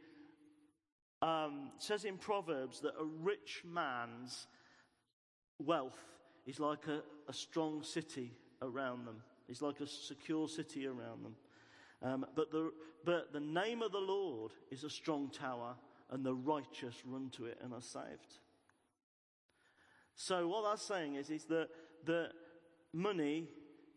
um, 1.21 1.71
says 1.77 2.05
in 2.05 2.17
Proverbs 2.17 2.79
that 2.81 2.93
a 2.99 3.03
rich 3.03 3.63
man's 3.65 4.47
wealth 5.59 5.99
is 6.45 6.59
like 6.59 6.87
a, 6.87 7.01
a 7.27 7.33
strong 7.33 7.83
city 7.83 8.31
around 8.61 9.05
them. 9.05 9.21
It's 9.47 9.61
like 9.61 9.81
a 9.81 9.87
secure 9.87 10.47
city 10.47 10.87
around 10.87 11.23
them. 11.23 11.35
Um, 12.01 12.25
but, 12.35 12.51
the, 12.51 12.71
but 13.03 13.33
the 13.33 13.39
name 13.39 13.81
of 13.81 13.91
the 13.91 13.99
Lord 13.99 14.51
is 14.71 14.83
a 14.83 14.89
strong 14.89 15.29
tower, 15.29 15.75
and 16.11 16.25
the 16.25 16.33
righteous 16.33 16.95
run 17.05 17.29
to 17.31 17.45
it 17.45 17.57
and 17.63 17.73
are 17.73 17.81
saved. 17.81 18.39
So 20.15 20.47
what 20.47 20.63
that's 20.63 20.83
saying 20.83 21.15
is, 21.15 21.29
is 21.29 21.45
that, 21.45 21.69
that 22.05 22.31
money 22.93 23.49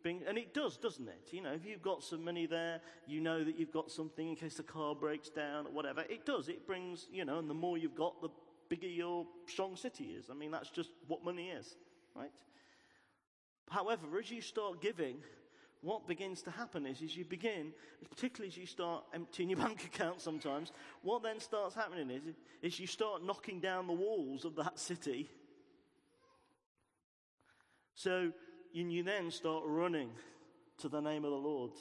being, 0.02 0.22
and 0.26 0.38
it 0.38 0.54
does, 0.54 0.76
doesn't 0.76 1.08
it? 1.08 1.28
You 1.30 1.42
know, 1.42 1.52
if 1.52 1.64
you've 1.64 1.82
got 1.82 2.02
some 2.02 2.24
money 2.24 2.46
there, 2.46 2.80
you 3.06 3.20
know 3.20 3.42
that 3.44 3.58
you've 3.58 3.72
got 3.72 3.90
something 3.90 4.28
in 4.28 4.36
case 4.36 4.54
the 4.54 4.62
car 4.62 4.94
breaks 4.94 5.28
down 5.28 5.66
or 5.66 5.72
whatever. 5.72 6.02
It 6.02 6.26
does. 6.26 6.48
It 6.48 6.66
brings, 6.66 7.06
you 7.12 7.24
know, 7.24 7.38
and 7.38 7.48
the 7.48 7.54
more 7.54 7.78
you've 7.78 7.94
got, 7.94 8.20
the 8.20 8.28
bigger 8.68 8.86
your 8.86 9.26
strong 9.46 9.76
city 9.76 10.04
is. 10.04 10.30
I 10.30 10.34
mean, 10.34 10.50
that's 10.50 10.70
just 10.70 10.90
what 11.06 11.24
money 11.24 11.50
is, 11.50 11.74
right? 12.14 12.30
However, 13.68 14.18
as 14.18 14.30
you 14.30 14.40
start 14.40 14.80
giving, 14.80 15.16
what 15.82 16.06
begins 16.06 16.42
to 16.42 16.50
happen 16.50 16.86
is, 16.86 17.02
is 17.02 17.16
you 17.16 17.24
begin, 17.24 17.72
particularly 18.08 18.48
as 18.48 18.56
you 18.56 18.66
start 18.66 19.04
emptying 19.12 19.50
your 19.50 19.58
bank 19.66 19.84
account 19.84 20.20
sometimes, 20.20 20.72
what 21.02 21.22
then 21.22 21.40
starts 21.40 21.74
happening 21.74 22.10
is, 22.10 22.22
is 22.62 22.80
you 22.80 22.86
start 22.86 23.24
knocking 23.24 23.60
down 23.60 23.86
the 23.86 23.92
walls 23.92 24.44
of 24.44 24.56
that 24.56 24.78
city. 24.78 25.28
So 27.94 28.32
and 28.74 28.92
you 28.92 29.02
then 29.02 29.30
start 29.30 29.64
running 29.66 30.11
to 30.78 30.88
the 30.88 31.00
name 31.00 31.24
of 31.24 31.30
the 31.30 31.37
Lord, 31.37 31.72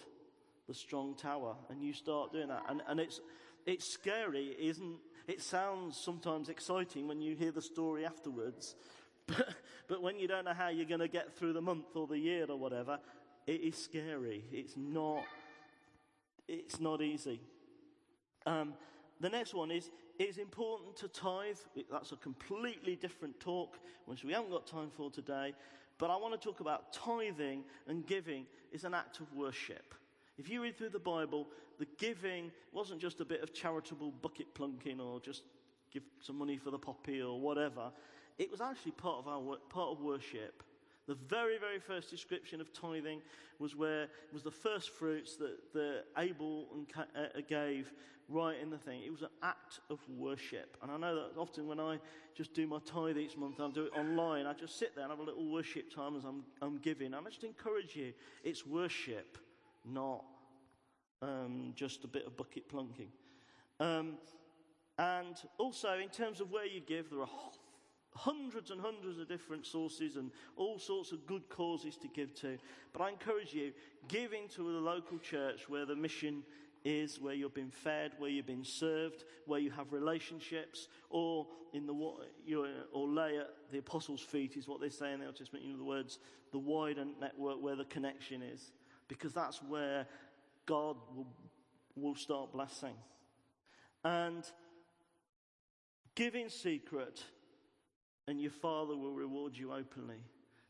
the 0.67 0.73
strong 0.73 1.15
tower, 1.15 1.55
and 1.69 1.81
you 1.81 1.93
start 1.93 2.31
doing 2.31 2.49
that. 2.49 2.63
And, 2.69 2.81
and 2.87 2.99
it's, 2.99 3.21
it's 3.65 3.87
scary, 3.87 4.47
is 4.47 4.77
isn't 4.77 4.97
it? 5.27 5.41
sounds 5.41 5.97
sometimes 5.97 6.49
exciting 6.49 7.07
when 7.07 7.21
you 7.21 7.35
hear 7.35 7.51
the 7.51 7.61
story 7.61 8.05
afterwards, 8.05 8.75
but, 9.27 9.55
but 9.87 10.01
when 10.01 10.19
you 10.19 10.27
don't 10.27 10.45
know 10.45 10.53
how 10.53 10.69
you're 10.69 10.85
going 10.85 10.99
to 10.99 11.07
get 11.07 11.35
through 11.35 11.53
the 11.53 11.61
month 11.61 11.95
or 11.95 12.07
the 12.07 12.17
year 12.17 12.45
or 12.49 12.57
whatever, 12.57 12.99
it 13.47 13.61
is 13.61 13.77
scary. 13.77 14.43
It's 14.51 14.75
not, 14.75 15.23
it's 16.47 16.79
not 16.79 17.01
easy. 17.01 17.41
Um, 18.45 18.73
the 19.19 19.29
next 19.29 19.53
one 19.53 19.71
is 19.71 19.89
it's 20.17 20.37
important 20.37 20.95
to 20.97 21.07
tithe. 21.07 21.57
That's 21.91 22.11
a 22.11 22.15
completely 22.15 22.95
different 22.95 23.39
talk, 23.39 23.79
which 24.05 24.23
we 24.23 24.33
haven't 24.33 24.51
got 24.51 24.67
time 24.67 24.89
for 24.95 25.09
today. 25.09 25.53
But 26.01 26.09
I 26.09 26.15
want 26.15 26.33
to 26.33 26.43
talk 26.43 26.61
about 26.61 26.93
tithing 26.93 27.63
and 27.87 28.03
giving 28.07 28.47
is 28.71 28.85
an 28.85 28.95
act 28.95 29.19
of 29.19 29.31
worship. 29.33 29.93
If 30.39 30.49
you 30.49 30.63
read 30.63 30.75
through 30.75 30.89
the 30.89 30.97
Bible, 30.97 31.47
the 31.77 31.85
giving 31.99 32.49
wasn't 32.73 32.99
just 32.99 33.19
a 33.19 33.25
bit 33.25 33.43
of 33.43 33.53
charitable 33.53 34.11
bucket 34.23 34.51
plunking 34.55 34.99
or 34.99 35.19
just 35.19 35.43
give 35.93 36.01
some 36.19 36.39
money 36.39 36.57
for 36.57 36.71
the 36.71 36.79
poppy 36.79 37.21
or 37.21 37.39
whatever. 37.39 37.91
It 38.39 38.49
was 38.49 38.61
actually 38.61 38.93
part 38.93 39.19
of 39.19 39.27
our 39.27 39.57
part 39.69 39.89
of 39.91 40.01
worship. 40.01 40.63
The 41.07 41.13
very, 41.13 41.59
very 41.59 41.77
first 41.77 42.09
description 42.09 42.61
of 42.61 42.73
tithing 42.73 43.21
was 43.59 43.75
where 43.75 44.07
was 44.33 44.41
the 44.41 44.49
first 44.49 44.89
fruits 44.89 45.35
that, 45.35 45.71
that 45.73 46.05
Abel 46.17 46.65
and, 46.73 46.87
uh, 47.15 47.41
gave 47.47 47.93
right 48.31 48.55
in 48.61 48.69
the 48.69 48.77
thing. 48.77 49.01
It 49.05 49.11
was 49.11 49.21
an 49.21 49.29
act 49.43 49.79
of 49.89 49.99
worship. 50.09 50.77
And 50.81 50.91
I 50.91 50.97
know 50.97 51.15
that 51.15 51.39
often 51.39 51.67
when 51.67 51.79
I 51.79 51.99
just 52.35 52.53
do 52.53 52.65
my 52.67 52.79
tithe 52.85 53.17
each 53.17 53.37
month, 53.37 53.59
I 53.59 53.69
do 53.69 53.83
it 53.85 53.97
online, 53.97 54.45
I 54.45 54.53
just 54.53 54.79
sit 54.79 54.95
there 54.95 55.03
and 55.03 55.11
have 55.11 55.19
a 55.19 55.23
little 55.23 55.51
worship 55.51 55.93
time 55.93 56.15
as 56.15 56.23
I'm, 56.23 56.43
I'm 56.61 56.77
giving. 56.77 57.13
I 57.13 57.21
just 57.29 57.43
encourage 57.43 57.95
you, 57.95 58.13
it's 58.43 58.65
worship, 58.65 59.37
not 59.85 60.23
um, 61.21 61.73
just 61.75 62.03
a 62.03 62.07
bit 62.07 62.25
of 62.25 62.37
bucket 62.37 62.67
plunking. 62.69 63.09
Um, 63.79 64.17
and 64.97 65.35
also, 65.57 65.97
in 65.97 66.09
terms 66.09 66.41
of 66.41 66.51
where 66.51 66.65
you 66.65 66.79
give, 66.79 67.09
there 67.09 67.21
are 67.21 67.29
hundreds 68.15 68.71
and 68.71 68.81
hundreds 68.81 69.19
of 69.19 69.27
different 69.27 69.65
sources 69.65 70.17
and 70.17 70.31
all 70.57 70.77
sorts 70.77 71.11
of 71.11 71.25
good 71.25 71.47
causes 71.49 71.97
to 71.97 72.07
give 72.09 72.33
to. 72.35 72.57
But 72.93 73.01
I 73.03 73.09
encourage 73.09 73.53
you, 73.53 73.71
give 74.07 74.33
into 74.33 74.63
the 74.63 74.79
local 74.79 75.17
church 75.17 75.69
where 75.69 75.85
the 75.85 75.95
mission 75.95 76.43
is 76.83 77.19
where 77.19 77.33
you've 77.33 77.53
been 77.53 77.69
fed, 77.69 78.11
where 78.17 78.29
you've 78.29 78.47
been 78.47 78.63
served, 78.63 79.23
where 79.45 79.59
you 79.59 79.69
have 79.71 79.93
relationships, 79.93 80.87
or 81.09 81.47
in 81.73 81.85
the 81.85 81.93
or 81.93 83.07
lay 83.07 83.37
at 83.37 83.49
the 83.71 83.77
apostles' 83.77 84.21
feet 84.21 84.57
is 84.57 84.67
what 84.67 84.81
they 84.81 84.89
say 84.89 85.13
in 85.13 85.19
the 85.19 85.25
Old 85.25 85.35
Testament. 85.35 85.65
The 85.77 85.83
words, 85.83 86.19
the 86.51 86.59
wider 86.59 87.05
network 87.19 87.61
where 87.61 87.75
the 87.75 87.85
connection 87.85 88.41
is, 88.41 88.71
because 89.07 89.33
that's 89.33 89.61
where 89.63 90.07
God 90.65 90.97
will, 91.15 91.27
will 91.95 92.15
start 92.15 92.51
blessing. 92.51 92.95
And 94.03 94.43
give 96.15 96.35
in 96.35 96.49
secret, 96.49 97.23
and 98.27 98.41
your 98.41 98.51
Father 98.51 98.95
will 98.95 99.13
reward 99.13 99.57
you 99.57 99.71
openly. 99.71 100.23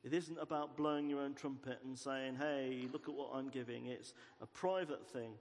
It 0.04 0.14
isn't 0.14 0.40
about 0.40 0.76
blowing 0.76 1.10
your 1.10 1.22
own 1.22 1.36
trumpet 1.36 1.80
and 1.86 1.98
saying, 1.98 2.36
hey, 2.36 2.88
look 2.92 3.08
at 3.08 3.14
what 3.14 3.30
I'm 3.36 3.50
giving. 3.50 3.86
It's 3.86 4.14
a 4.42 4.48
private 4.48 5.08
thing 5.08 5.34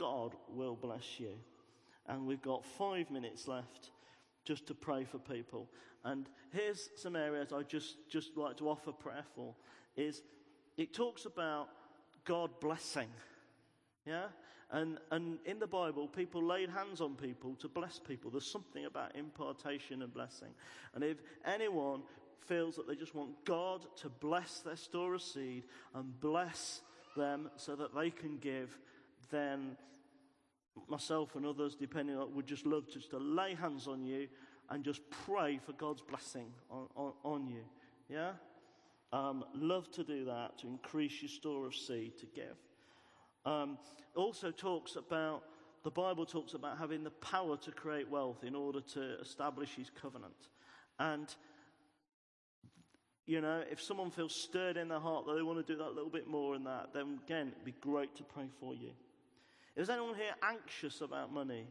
God 0.00 0.34
will 0.48 0.76
bless 0.76 1.20
you. 1.20 1.34
And 2.06 2.26
we've 2.26 2.40
got 2.40 2.64
five 2.64 3.10
minutes 3.10 3.46
left 3.46 3.90
just 4.44 4.66
to 4.68 4.74
pray 4.74 5.04
for 5.04 5.18
people. 5.18 5.68
And 6.04 6.26
here's 6.52 6.88
some 6.96 7.14
areas 7.14 7.52
I 7.52 7.62
just, 7.62 7.96
just 8.08 8.36
like 8.36 8.56
to 8.56 8.70
offer 8.70 8.92
prayer 8.92 9.24
for 9.34 9.54
is 9.96 10.22
it 10.78 10.94
talks 10.94 11.26
about 11.26 11.68
God 12.24 12.50
blessing. 12.60 13.08
Yeah? 14.06 14.28
And, 14.70 14.98
and 15.10 15.38
in 15.44 15.58
the 15.58 15.66
Bible, 15.66 16.08
people 16.08 16.42
laid 16.42 16.70
hands 16.70 17.02
on 17.02 17.16
people 17.16 17.54
to 17.56 17.68
bless 17.68 17.98
people. 17.98 18.30
There's 18.30 18.50
something 18.50 18.86
about 18.86 19.14
impartation 19.14 20.00
and 20.00 20.14
blessing. 20.14 20.54
And 20.94 21.04
if 21.04 21.18
anyone 21.44 22.02
feels 22.40 22.76
that 22.76 22.88
they 22.88 22.94
just 22.94 23.14
want 23.14 23.44
God 23.44 23.84
to 23.96 24.08
bless 24.08 24.60
their 24.60 24.76
store 24.76 25.14
of 25.14 25.22
seed 25.22 25.64
and 25.94 26.18
bless 26.20 26.80
them 27.16 27.50
so 27.56 27.76
that 27.76 27.94
they 27.94 28.10
can 28.10 28.38
give, 28.38 28.78
then 29.30 29.76
myself 30.88 31.34
and 31.36 31.46
others, 31.46 31.74
depending 31.74 32.16
on, 32.16 32.34
would 32.34 32.46
just 32.46 32.66
love 32.66 32.84
just 32.92 33.10
to 33.10 33.18
lay 33.18 33.54
hands 33.54 33.86
on 33.86 34.04
you 34.04 34.28
and 34.70 34.84
just 34.84 35.02
pray 35.26 35.58
for 35.64 35.72
God's 35.72 36.02
blessing 36.02 36.52
on, 36.70 36.86
on, 36.96 37.12
on 37.24 37.46
you. 37.48 37.64
Yeah? 38.08 38.32
Um, 39.12 39.44
love 39.54 39.90
to 39.92 40.04
do 40.04 40.24
that, 40.26 40.58
to 40.58 40.68
increase 40.68 41.20
your 41.20 41.28
store 41.28 41.66
of 41.66 41.74
seed 41.74 42.18
to 42.18 42.26
give. 42.26 42.56
Um, 43.44 43.78
also 44.14 44.50
talks 44.50 44.96
about, 44.96 45.42
the 45.82 45.90
Bible 45.90 46.26
talks 46.26 46.54
about 46.54 46.78
having 46.78 47.02
the 47.02 47.10
power 47.10 47.56
to 47.56 47.70
create 47.72 48.08
wealth 48.08 48.44
in 48.44 48.54
order 48.54 48.80
to 48.80 49.18
establish 49.20 49.74
his 49.74 49.90
covenant. 49.90 50.48
And, 50.98 51.34
you 53.26 53.40
know, 53.40 53.64
if 53.70 53.82
someone 53.82 54.10
feels 54.10 54.34
stirred 54.34 54.76
in 54.76 54.88
their 54.88 55.00
heart 55.00 55.26
that 55.26 55.34
they 55.34 55.42
want 55.42 55.64
to 55.64 55.72
do 55.72 55.78
that 55.78 55.88
a 55.88 55.94
little 55.94 56.10
bit 56.10 56.28
more 56.28 56.54
in 56.54 56.64
that, 56.64 56.90
then 56.92 57.18
again, 57.24 57.48
it'd 57.48 57.64
be 57.64 57.74
great 57.80 58.14
to 58.16 58.22
pray 58.22 58.46
for 58.60 58.74
you. 58.74 58.90
Is 59.76 59.88
anyone 59.88 60.14
here 60.14 60.34
anxious 60.42 61.00
about 61.00 61.32
money? 61.32 61.66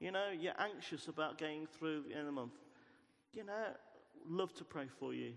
You 0.00 0.12
know, 0.12 0.28
you're 0.38 0.58
anxious 0.58 1.08
about 1.08 1.38
getting 1.38 1.66
through 1.66 2.04
the 2.08 2.12
end 2.12 2.20
of 2.20 2.26
the 2.26 2.32
month. 2.32 2.52
You 3.32 3.44
know, 3.44 3.66
love 4.28 4.54
to 4.54 4.64
pray 4.64 4.86
for 4.98 5.12
you. 5.12 5.32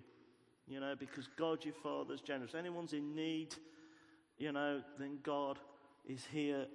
You 0.67 0.79
know, 0.79 0.95
because 0.97 1.27
God, 1.37 1.65
your 1.65 1.73
Father, 1.73 2.13
is 2.13 2.21
generous. 2.21 2.55
Anyone's 2.55 2.93
in 2.93 3.15
need, 3.15 3.55
you 4.37 4.51
know, 4.51 4.81
then 4.97 5.17
God 5.23 5.59
is 6.07 6.25
here 6.31 6.65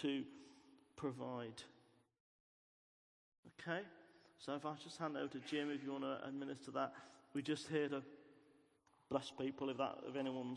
to 0.00 0.24
provide. 0.96 1.62
Okay? 3.60 3.80
So 4.38 4.54
if 4.54 4.66
I 4.66 4.74
just 4.82 4.98
hand 4.98 5.16
over 5.16 5.28
to 5.28 5.40
Jim, 5.40 5.70
if 5.70 5.84
you 5.84 5.92
want 5.92 6.04
to 6.04 6.18
administer 6.26 6.72
that, 6.72 6.92
we're 7.32 7.42
just 7.42 7.68
here 7.68 7.88
to 7.88 8.02
bless 9.08 9.30
people 9.30 9.68
if 9.70 9.76
that 9.76 9.98
if 10.08 10.16
anyone's 10.16 10.50